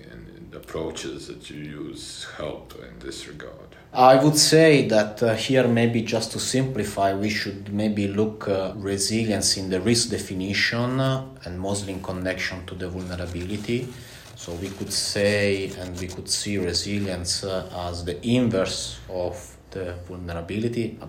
approaches 0.54 1.28
that 1.28 1.50
you 1.50 1.60
use, 1.60 2.28
help 2.38 2.74
in 2.82 3.00
this 3.00 3.28
regard? 3.28 3.76
I 3.94 4.16
would 4.24 4.38
say 4.38 4.88
that 4.90 5.24
uh, 5.24 5.36
here, 5.36 5.68
maybe 5.68 6.02
just 6.02 6.32
to 6.34 6.40
simplify, 6.40 7.14
we 7.14 7.30
should 7.30 7.74
maybe 7.74 8.08
look 8.08 8.48
uh, 8.48 8.74
resilience 8.76 9.58
in 9.58 9.70
the 9.70 9.82
risk 9.82 10.10
definition 10.10 11.00
uh, 11.00 11.26
and 11.46 11.60
mostly 11.60 11.94
in 11.94 12.04
connection 12.04 12.66
to 12.66 12.76
the 12.76 12.90
vulnerability. 12.90 13.88
So 14.36 14.54
we 14.54 14.70
could 14.70 14.94
say 14.94 15.72
and 15.80 16.00
we 16.00 16.08
could 16.08 16.30
see 16.30 16.58
resilience 16.58 17.44
uh, 17.44 17.88
as 17.90 18.06
the 18.06 18.24
inverse 18.26 19.00
of 19.10 19.58
the 19.72 19.96
vulnerability, 20.08 21.00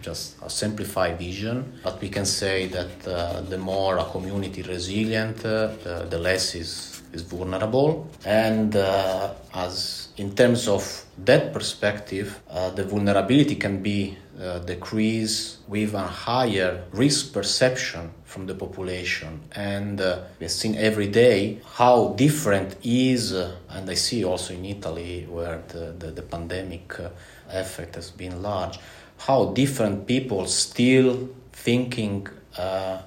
just 0.00 0.34
a 0.42 0.50
simplified 0.50 1.18
vision. 1.18 1.80
But 1.84 2.00
we 2.00 2.08
can 2.08 2.26
say 2.26 2.66
that 2.66 3.06
uh, 3.06 3.40
the 3.42 3.58
more 3.58 3.98
a 3.98 4.04
community 4.04 4.62
resilient, 4.62 5.44
uh, 5.44 5.68
the 6.10 6.18
less 6.18 6.54
is 6.56 6.91
is 7.12 7.22
vulnerable. 7.22 8.08
And 8.24 8.74
uh, 8.74 9.34
as 9.54 10.08
in 10.16 10.34
terms 10.34 10.68
of 10.68 11.04
that 11.24 11.52
perspective, 11.52 12.40
uh, 12.50 12.70
the 12.70 12.84
vulnerability 12.84 13.56
can 13.56 13.82
be 13.82 14.16
uh, 14.40 14.58
decreased 14.60 15.58
with 15.68 15.94
a 15.94 16.00
higher 16.00 16.84
risk 16.92 17.32
perception 17.32 18.10
from 18.24 18.46
the 18.46 18.54
population. 18.54 19.40
And 19.54 20.00
uh, 20.00 20.20
we've 20.40 20.50
seen 20.50 20.74
every 20.76 21.08
day 21.08 21.60
how 21.74 22.14
different 22.14 22.76
is, 22.82 23.32
uh, 23.32 23.54
and 23.70 23.88
I 23.88 23.94
see 23.94 24.24
also 24.24 24.54
in 24.54 24.64
Italy 24.64 25.26
where 25.28 25.62
the, 25.68 25.94
the, 25.98 26.10
the 26.10 26.22
pandemic 26.22 26.98
uh, 26.98 27.10
effect 27.50 27.94
has 27.96 28.10
been 28.10 28.42
large, 28.42 28.78
how 29.18 29.52
different 29.52 30.06
people 30.06 30.46
still 30.46 31.28
thinking 31.52 32.26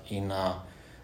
in 0.10 0.32
a 0.32 0.56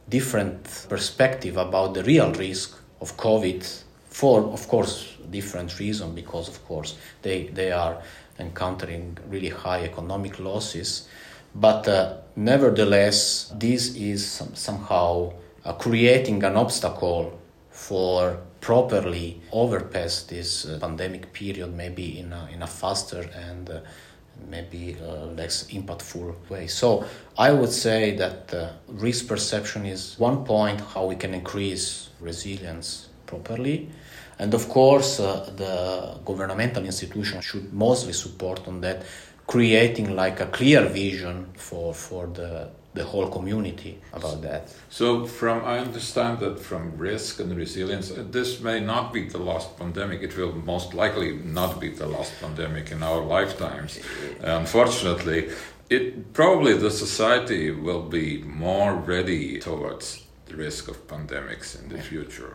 different 0.09 0.85
perspective 0.89 1.57
about 1.57 1.93
the 1.93 2.03
real 2.03 2.31
risk 2.33 2.80
of 3.01 3.17
COVID 3.17 3.83
for, 4.09 4.41
of 4.41 4.67
course, 4.67 5.17
different 5.29 5.79
reason 5.79 6.13
because, 6.13 6.47
of 6.47 6.63
course, 6.65 6.97
they, 7.21 7.47
they 7.47 7.71
are 7.71 8.01
encountering 8.39 9.17
really 9.29 9.49
high 9.49 9.83
economic 9.83 10.39
losses. 10.39 11.07
But 11.55 11.87
uh, 11.87 12.17
nevertheless, 12.35 13.51
this 13.55 13.95
is 13.95 14.29
some, 14.29 14.55
somehow 14.55 15.33
uh, 15.65 15.73
creating 15.73 16.43
an 16.43 16.55
obstacle 16.55 17.39
for 17.69 18.39
properly 18.61 19.41
overpass 19.51 20.23
this 20.23 20.65
uh, 20.65 20.77
pandemic 20.79 21.33
period, 21.33 21.73
maybe 21.75 22.19
in 22.19 22.31
a, 22.31 22.49
in 22.53 22.61
a 22.61 22.67
faster 22.67 23.27
and 23.35 23.69
uh, 23.69 23.79
maybe 24.49 24.95
uh, 25.01 25.25
less 25.25 25.65
impactful 25.71 26.35
way. 26.49 26.67
So 26.67 27.05
I 27.37 27.51
would 27.51 27.71
say 27.71 28.15
that 28.17 28.53
uh, 28.53 28.69
risk 28.87 29.27
perception 29.27 29.85
is 29.85 30.15
one 30.17 30.45
point 30.45 30.81
how 30.81 31.05
we 31.05 31.15
can 31.15 31.33
increase 31.33 32.10
resilience 32.21 33.09
properly. 33.25 33.89
And 34.39 34.53
of 34.53 34.67
course, 34.69 35.19
uh, 35.19 35.51
the 35.55 36.19
governmental 36.25 36.83
institution 36.83 37.41
should 37.41 37.73
mostly 37.73 38.13
support 38.13 38.67
on 38.67 38.81
that, 38.81 39.03
creating 39.47 40.15
like 40.15 40.39
a 40.39 40.47
clear 40.47 40.81
vision 40.87 41.47
for, 41.55 41.93
for 41.93 42.27
the, 42.27 42.69
the 42.93 43.03
whole 43.03 43.29
community 43.29 43.99
about 44.13 44.41
that. 44.41 44.73
So, 44.89 45.25
from 45.25 45.63
I 45.63 45.79
understand 45.79 46.39
that 46.39 46.59
from 46.59 46.97
risk 46.97 47.39
and 47.39 47.55
resilience, 47.55 48.11
uh, 48.11 48.23
this 48.31 48.59
may 48.61 48.79
not 48.79 49.13
be 49.13 49.29
the 49.29 49.37
last 49.37 49.77
pandemic. 49.77 50.23
It 50.23 50.35
will 50.37 50.55
most 50.73 50.93
likely 50.93 51.31
not 51.59 51.79
be 51.79 51.89
the 51.89 52.07
last 52.07 52.33
pandemic 52.41 52.91
in 52.91 53.03
our 53.03 53.21
lifetimes. 53.21 53.99
Unfortunately, 54.41 55.49
it 55.89 56.33
probably 56.33 56.73
the 56.73 56.89
society 56.89 57.69
will 57.69 58.03
be 58.03 58.41
more 58.43 58.95
ready 58.95 59.59
towards 59.59 60.23
the 60.51 60.57
risk 60.57 60.87
of 60.87 61.07
pandemics 61.07 61.81
in 61.81 61.89
the 61.89 62.01
future? 62.01 62.53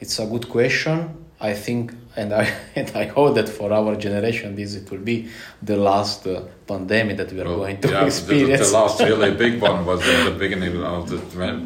It's 0.00 0.18
a 0.18 0.26
good 0.26 0.48
question. 0.48 1.24
I 1.40 1.54
think, 1.54 1.94
and 2.16 2.32
I 2.32 2.52
and 2.76 2.90
I 2.96 3.04
hope 3.06 3.36
that 3.36 3.48
for 3.48 3.72
our 3.72 3.94
generation, 3.96 4.56
this 4.56 4.74
it 4.74 4.90
will 4.90 5.04
be 5.12 5.28
the 5.62 5.76
last 5.76 6.26
uh, 6.26 6.42
pandemic 6.66 7.16
that 7.16 7.32
we 7.32 7.40
are 7.40 7.44
well, 7.44 7.58
going 7.58 7.80
to 7.80 7.90
yeah, 7.90 8.04
experience. 8.04 8.60
The, 8.60 8.72
the, 8.72 8.78
last 8.80 9.00
really 9.00 9.30
big 9.44 9.60
one 9.60 9.86
was 9.86 10.00
in 10.06 10.24
the 10.24 10.36
beginning 10.44 10.82
of 10.82 11.08
the 11.08 11.18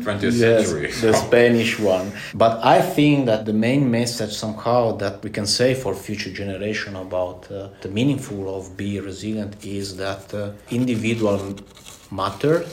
twentieth 0.05 0.35
yes, 0.35 0.69
century. 0.69 0.91
the 0.91 1.15
Spanish 1.15 1.79
one. 1.79 2.13
But 2.35 2.63
I 2.65 2.83
think 2.83 3.27
that 3.27 3.47
the 3.47 3.55
main 3.55 3.91
message 3.91 4.33
somehow 4.33 4.97
that 4.97 5.23
we 5.23 5.31
can 5.31 5.47
say 5.47 5.75
for 5.75 5.95
future 5.95 6.33
generation 6.33 6.97
about 6.97 7.51
uh, 7.51 7.69
the 7.81 7.89
meaningful 7.89 8.55
of 8.55 8.77
being 8.77 9.03
resilient 9.03 9.65
is 9.65 9.97
that 9.97 10.35
uh, 10.35 10.53
individual 10.71 11.57
matter 12.11 12.67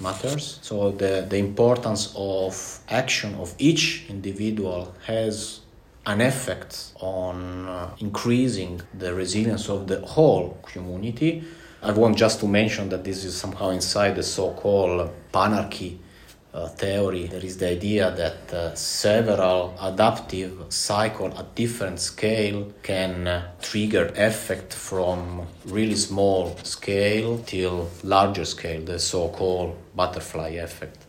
matters. 0.00 0.58
So 0.62 0.90
the, 0.90 1.26
the 1.28 1.36
importance 1.36 2.12
of 2.16 2.80
action 2.88 3.34
of 3.36 3.54
each 3.58 4.06
individual 4.08 4.94
has 5.06 5.60
an 6.06 6.20
effect 6.20 6.92
on 7.00 7.66
uh, 7.66 7.90
increasing 7.98 8.80
the 8.96 9.12
resilience 9.14 9.68
of 9.68 9.88
the 9.88 10.00
whole 10.06 10.58
community. 10.62 11.44
I 11.82 11.92
want 11.92 12.16
just 12.16 12.40
to 12.40 12.48
mention 12.48 12.88
that 12.90 13.04
this 13.04 13.24
is 13.24 13.36
somehow 13.36 13.70
inside 13.70 14.16
the 14.16 14.22
so-called 14.22 15.10
panarchy 15.32 15.98
uh, 16.56 16.68
theory, 16.68 17.26
there 17.26 17.44
is 17.44 17.58
the 17.58 17.68
idea 17.68 18.10
that 18.12 18.54
uh, 18.54 18.74
several 18.74 19.76
adaptive 19.78 20.64
cycles 20.70 21.38
at 21.38 21.54
different 21.54 22.00
scale 22.00 22.72
can 22.82 23.28
uh, 23.28 23.42
trigger 23.60 24.10
effect 24.16 24.72
from 24.72 25.46
really 25.66 25.94
small 25.94 26.56
scale 26.62 27.38
till 27.44 27.90
larger 28.02 28.46
scale, 28.46 28.80
the 28.80 28.98
so-called 28.98 29.76
butterfly 29.96 30.50
effect. 30.50 31.06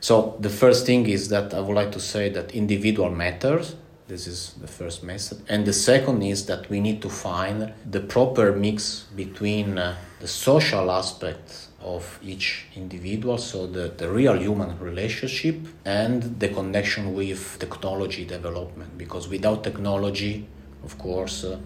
So 0.00 0.36
the 0.40 0.48
first 0.48 0.86
thing 0.86 1.06
is 1.08 1.28
that 1.28 1.52
I 1.54 1.60
would 1.60 1.76
like 1.76 1.92
to 1.92 2.00
say 2.00 2.28
that 2.30 2.52
individual 2.52 3.10
matters. 3.10 3.76
This 4.08 4.26
is 4.26 4.54
the 4.60 4.66
first 4.66 5.02
message. 5.02 5.38
And 5.48 5.64
the 5.64 5.72
second 5.72 6.22
is 6.22 6.46
that 6.46 6.68
we 6.68 6.80
need 6.80 7.00
to 7.02 7.08
find 7.08 7.72
the 7.88 8.00
proper 8.00 8.52
mix 8.52 9.06
between 9.14 9.78
uh, 9.78 9.96
the 10.20 10.28
social 10.28 10.90
aspect 10.90 11.68
of 11.80 12.18
each 12.22 12.66
individual, 12.76 13.38
so 13.38 13.66
the, 13.66 13.88
the 13.96 14.08
real 14.08 14.38
human 14.38 14.78
relationship 14.78 15.56
and 15.84 16.38
the 16.38 16.48
connection 16.48 17.14
with 17.14 17.58
technology 17.58 18.24
development. 18.24 18.96
Because 18.96 19.28
without 19.28 19.64
technology, 19.64 20.46
of 20.84 20.96
course, 20.98 21.44
uh, 21.44 21.58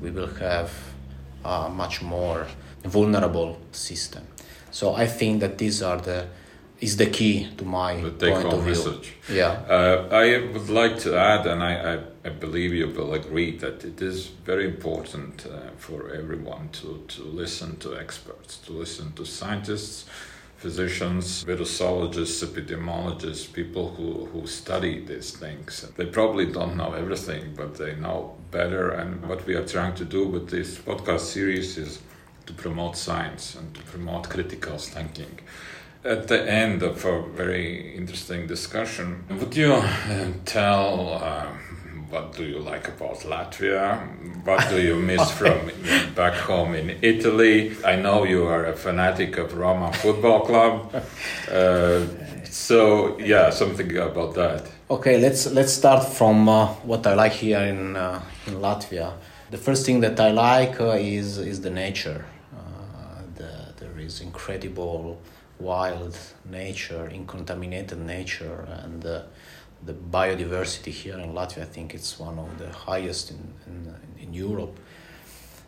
we 0.00 0.10
will 0.10 0.32
have 0.34 0.70
a 1.44 1.68
much 1.68 2.02
more 2.02 2.46
vulnerable 2.84 3.58
system. 3.70 4.26
So 4.72 4.94
I 4.94 5.06
think 5.06 5.40
that 5.40 5.58
these 5.58 5.82
are 5.82 5.98
the 5.98 6.26
is 6.82 6.96
the 6.96 7.06
key 7.06 7.48
to 7.56 7.64
my 7.64 7.94
point 8.00 8.52
of 8.52 8.64
view. 8.64 9.00
Yeah. 9.30 9.52
Uh, 9.68 10.08
I 10.10 10.26
would 10.52 10.68
like 10.68 10.98
to 11.00 11.16
add, 11.16 11.46
and 11.46 11.62
I, 11.62 11.94
I, 11.94 11.98
I, 12.24 12.30
believe 12.30 12.74
you 12.74 12.88
will 12.88 13.14
agree 13.14 13.56
that 13.58 13.84
it 13.84 14.02
is 14.02 14.26
very 14.44 14.66
important 14.66 15.46
uh, 15.46 15.70
for 15.76 16.10
everyone 16.10 16.70
to, 16.80 17.04
to 17.06 17.22
listen 17.22 17.76
to 17.76 17.96
experts, 17.96 18.56
to 18.66 18.72
listen 18.72 19.12
to 19.12 19.24
scientists, 19.24 20.06
physicians, 20.56 21.44
virusologists, 21.44 22.44
epidemiologists, 22.44 23.52
people 23.52 23.94
who, 23.94 24.26
who 24.32 24.44
study 24.48 25.04
these 25.04 25.30
things. 25.36 25.88
They 25.96 26.06
probably 26.06 26.46
don't 26.46 26.76
know 26.76 26.94
everything, 26.94 27.54
but 27.54 27.76
they 27.76 27.94
know 27.94 28.36
better. 28.50 28.90
And 28.90 29.24
what 29.28 29.46
we 29.46 29.54
are 29.54 29.66
trying 29.66 29.94
to 29.94 30.04
do 30.04 30.26
with 30.26 30.50
this 30.50 30.78
podcast 30.78 31.20
series 31.20 31.78
is 31.78 32.00
to 32.46 32.52
promote 32.52 32.96
science 32.96 33.54
and 33.54 33.74
to 33.74 33.82
promote 33.82 34.28
critical 34.28 34.78
thinking 34.78 35.38
at 36.04 36.28
the 36.28 36.50
end 36.50 36.82
of 36.82 37.04
a 37.04 37.22
very 37.22 37.94
interesting 37.96 38.46
discussion, 38.46 39.24
would 39.38 39.56
you 39.56 39.72
uh, 39.74 40.32
tell 40.44 41.14
uh, 41.22 41.46
what 42.10 42.36
do 42.36 42.44
you 42.44 42.58
like 42.58 42.88
about 42.88 43.20
Latvia? 43.20 44.00
What 44.44 44.68
do 44.68 44.82
you 44.82 44.96
miss 45.10 45.30
from 45.30 45.70
back 46.14 46.34
home 46.34 46.74
in 46.74 46.98
Italy? 47.02 47.76
I 47.84 47.96
know 47.96 48.24
you 48.24 48.46
are 48.46 48.66
a 48.66 48.76
fanatic 48.76 49.38
of 49.38 49.56
Roma 49.56 49.92
Football 49.92 50.40
Club. 50.40 51.04
Uh, 51.50 52.06
so 52.44 53.18
yeah, 53.18 53.50
something 53.50 53.96
about 53.96 54.34
that. 54.34 54.66
Okay, 54.90 55.18
let's 55.18 55.46
let's 55.52 55.72
start 55.72 56.04
from 56.04 56.48
uh, 56.48 56.66
what 56.84 57.06
I 57.06 57.14
like 57.14 57.32
here 57.32 57.60
in 57.60 57.96
uh, 57.96 58.20
in 58.46 58.54
Latvia. 58.54 59.12
The 59.52 59.58
first 59.58 59.84
thing 59.84 60.00
that 60.00 60.18
I 60.18 60.30
like 60.30 60.80
uh, 60.80 60.96
is 60.98 61.36
is 61.36 61.60
the 61.60 61.68
nature. 61.68 62.24
The, 63.36 63.50
there 63.80 63.98
is 63.98 64.22
incredible 64.22 65.20
wild 65.58 66.16
nature, 66.50 67.04
uncontaminated 67.12 67.98
nature, 67.98 68.66
and 68.82 69.04
uh, 69.04 69.24
the 69.84 69.92
biodiversity 69.92 70.92
here 71.02 71.18
in 71.18 71.34
Latvia, 71.34 71.62
I 71.62 71.66
think 71.66 71.94
it's 71.94 72.18
one 72.18 72.38
of 72.38 72.48
the 72.58 72.70
highest 72.72 73.30
in, 73.32 73.42
in, 73.66 73.94
in 74.22 74.32
Europe. 74.32 74.74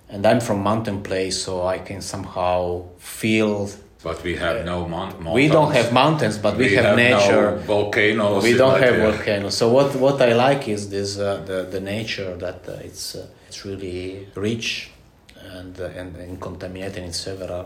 and 0.09 0.25
I'm 0.25 0.41
from 0.41 0.63
mountain 0.63 1.03
place, 1.03 1.43
so 1.45 1.67
I 1.67 1.79
can 1.79 2.01
somehow 2.01 2.85
feel. 2.97 3.69
But 4.05 4.23
we 4.23 4.37
have 4.37 4.57
no 4.67 4.87
mount- 4.87 5.19
mountains. 5.19 5.35
We 5.35 5.49
don't 5.49 5.73
have 5.73 5.89
mountains, 5.93 6.37
but 6.37 6.57
we, 6.59 6.75
have, 6.75 6.95
nature. 6.95 7.53
No 7.53 7.75
volcanoes. 7.75 8.43
we 8.43 8.53
don't 8.63 8.79
have 8.87 8.97
volcanoes. 9.09 9.57
So 9.57 9.65
what 9.77 9.89
what 9.97 10.21
I 10.21 10.33
like 10.47 10.69
is 10.69 10.91
this 10.91 11.19
uh, 11.19 11.43
the 11.51 11.59
the 11.75 11.81
nature 11.81 12.37
that 12.45 12.61
uh, 12.69 12.89
it's 12.89 13.07
uh, 13.15 13.27
it's 13.49 13.65
really 13.65 14.29
rich 14.49 14.91
and 15.57 15.75
uh, 15.81 15.99
and, 15.99 16.11
and 16.17 16.35
contaminated 16.49 17.03
in 17.09 17.15
several 17.27 17.63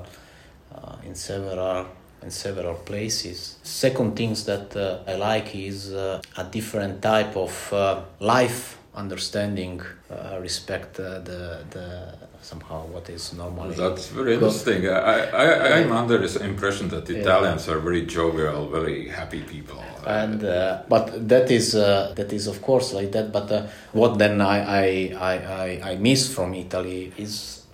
uh, 0.74 1.06
in 1.08 1.14
several 1.14 1.86
in 2.22 2.30
several 2.30 2.74
places. 2.90 3.56
Second 3.62 4.16
things 4.16 4.44
that 4.44 4.76
uh, 4.76 5.10
I 5.12 5.14
like 5.16 5.48
is 5.54 5.92
uh, 5.92 6.20
a 6.36 6.44
different 6.44 7.02
type 7.02 7.36
of 7.36 7.72
uh, 7.72 8.00
life 8.20 8.78
understanding, 8.94 9.80
uh, 10.10 10.38
respect 10.40 10.98
uh, 11.00 11.18
the 11.20 11.40
the 11.70 12.14
somehow 12.50 12.80
what 12.94 13.08
is 13.16 13.32
normally. 13.42 13.74
That's 13.84 14.06
very 14.18 14.32
interesting. 14.34 14.80
I, 14.88 15.16
I, 15.44 15.46
I'm 15.76 15.90
under 15.92 16.16
this 16.24 16.36
impression 16.50 16.88
that 16.94 17.04
Yeah. 17.08 17.20
Italians 17.22 17.68
are 17.68 17.80
very 17.88 18.02
jovial, 18.16 18.60
very 18.78 19.08
happy 19.18 19.42
people. 19.54 19.80
and 20.22 20.40
uh, 20.44 20.54
but 20.88 21.04
that 21.32 21.46
is 21.58 21.74
uh, 21.74 22.14
that 22.18 22.30
is 22.38 22.44
of 22.52 22.56
course 22.68 22.88
like 22.98 23.10
that 23.16 23.26
but 23.36 23.46
uh, 23.52 23.58
what 24.00 24.12
then 24.22 24.40
I, 24.40 24.58
I 24.84 24.86
I 25.32 25.66
I 25.90 25.92
miss 26.08 26.22
from 26.36 26.54
Italy 26.54 27.12
is 27.24 27.32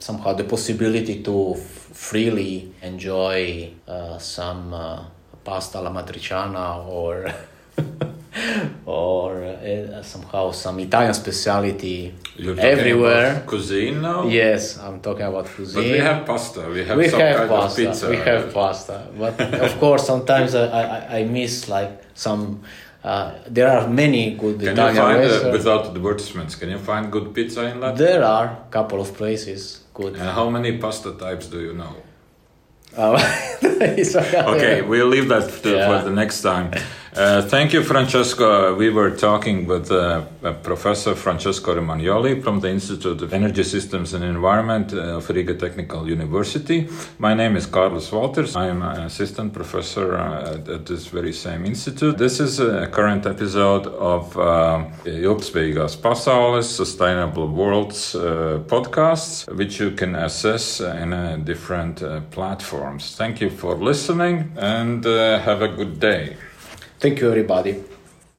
somehow 0.09 0.33
the 0.41 0.45
possibility 0.55 1.23
to 1.29 1.55
freely 1.95 2.55
enjoy 2.83 3.71
uh, 3.87 4.19
some 4.19 4.75
uh, 4.75 5.05
pasta 5.45 5.79
alla 5.79 5.91
matriciana 5.91 6.67
or 6.89 7.13
or 8.87 9.43
uh, 9.45 10.03
somehow 10.03 10.51
some 10.53 10.79
Italian 10.81 11.15
specialty 11.15 12.15
You're 12.37 12.59
everywhere 12.59 13.31
about 13.37 13.47
cuisine 13.47 14.01
now? 14.03 14.27
yes 14.27 14.79
I'm 14.79 15.01
talking 15.01 15.27
about 15.27 15.47
cuisine 15.47 15.83
But 15.83 15.91
we 15.93 15.99
have 15.99 16.27
pasta. 16.27 16.61
We 16.77 16.85
have 16.85 16.99
we 16.99 17.09
some 17.09 17.21
have 17.21 17.37
kind 17.37 17.49
pasta. 17.51 17.83
of 17.83 17.89
pizza. 17.91 18.11
We 18.11 18.17
have 18.17 18.53
pasta, 18.55 18.97
but 19.19 19.41
of 19.41 19.79
course 19.83 20.07
sometimes 20.07 20.55
I, 20.55 20.65
I, 20.67 21.19
I 21.19 21.25
miss 21.25 21.69
like 21.69 21.93
some. 22.15 22.61
Uh, 23.03 23.33
there 23.51 23.69
are 23.71 23.87
many 23.87 24.35
good 24.35 24.59
Can 24.61 24.69
Italian 24.73 24.97
you 24.97 25.29
find, 25.29 25.47
uh, 25.49 25.53
without 25.53 25.83
advertisements, 25.95 26.55
can 26.55 26.71
you 26.71 26.79
find 26.79 27.13
good 27.13 27.35
pizza 27.35 27.63
in 27.71 27.77
Latvia? 27.81 27.97
there 27.99 28.25
are 28.25 28.47
a 28.47 28.71
couple 28.71 28.99
of 28.99 29.15
places 29.15 29.61
good. 29.93 30.15
And 30.15 30.31
how 30.39 30.49
many 30.49 30.79
pasta 30.79 31.13
types 31.13 31.47
do 31.55 31.61
you 31.61 31.75
know? 31.75 31.95
Uh, 32.97 33.19
Okay, 34.55 34.83
we'll 34.83 35.09
leave 35.09 35.29
that 35.29 35.45
Yeah. 35.65 35.87
for 35.89 36.05
the 36.09 36.15
next 36.15 36.43
time. 36.43 36.71
Uh, 37.17 37.41
thank 37.43 37.73
you, 37.73 37.81
Francesco. 37.81 38.75
We 38.75 38.91
were 38.91 39.11
talking 39.11 39.67
with 39.67 39.89
uh, 39.93 40.25
uh, 40.43 40.53
Professor 40.65 41.15
Francesco 41.15 41.77
Romagnoli 41.77 42.43
from 42.43 42.59
the 42.59 42.69
Institute 42.69 43.23
of 43.23 43.33
Energy 43.33 43.63
Systems 43.63 44.15
and 44.15 44.25
Environment 44.25 44.93
uh, 44.93 45.19
of 45.19 45.31
Riga 45.31 45.55
Technical 45.55 46.09
University. 46.09 46.89
My 47.19 47.33
name 47.33 47.55
is 47.55 47.67
Carlos 47.67 48.11
Walters. 48.11 48.57
I 48.57 48.67
am 48.67 48.83
an 48.83 49.03
assistant 49.03 49.53
professor 49.53 50.17
uh, 50.17 50.55
at, 50.55 50.69
at 50.69 50.87
this 50.87 51.07
very 51.07 51.33
same 51.33 51.65
institute. 51.65 52.19
This 52.19 52.41
is 52.41 52.59
a 52.59 52.89
current 52.89 53.27
episode 53.27 53.87
of 53.87 54.37
uh, 54.37 54.83
Ilgtspējīgās 55.05 55.95
pasaules, 56.03 56.65
Sustainable 56.65 57.47
Worlds 57.47 58.17
uh, 58.17 58.59
podcasts, 58.67 59.47
which 59.55 59.79
you 59.79 59.93
can 59.93 60.17
access 60.17 60.81
in 60.81 61.13
uh, 61.13 61.37
different 61.37 62.03
uh, 62.03 62.23
platforms. 62.33 63.15
Thank 63.15 63.41
you 63.41 63.51
for 63.51 63.77
listening 63.77 64.51
and 64.57 65.07
uh, 65.07 65.39
have 65.39 65.63
a 65.63 65.69
good 65.69 66.01
day. 66.01 66.35
Thank 67.05 67.21
you, 67.21 67.29
everybody. 67.29 67.94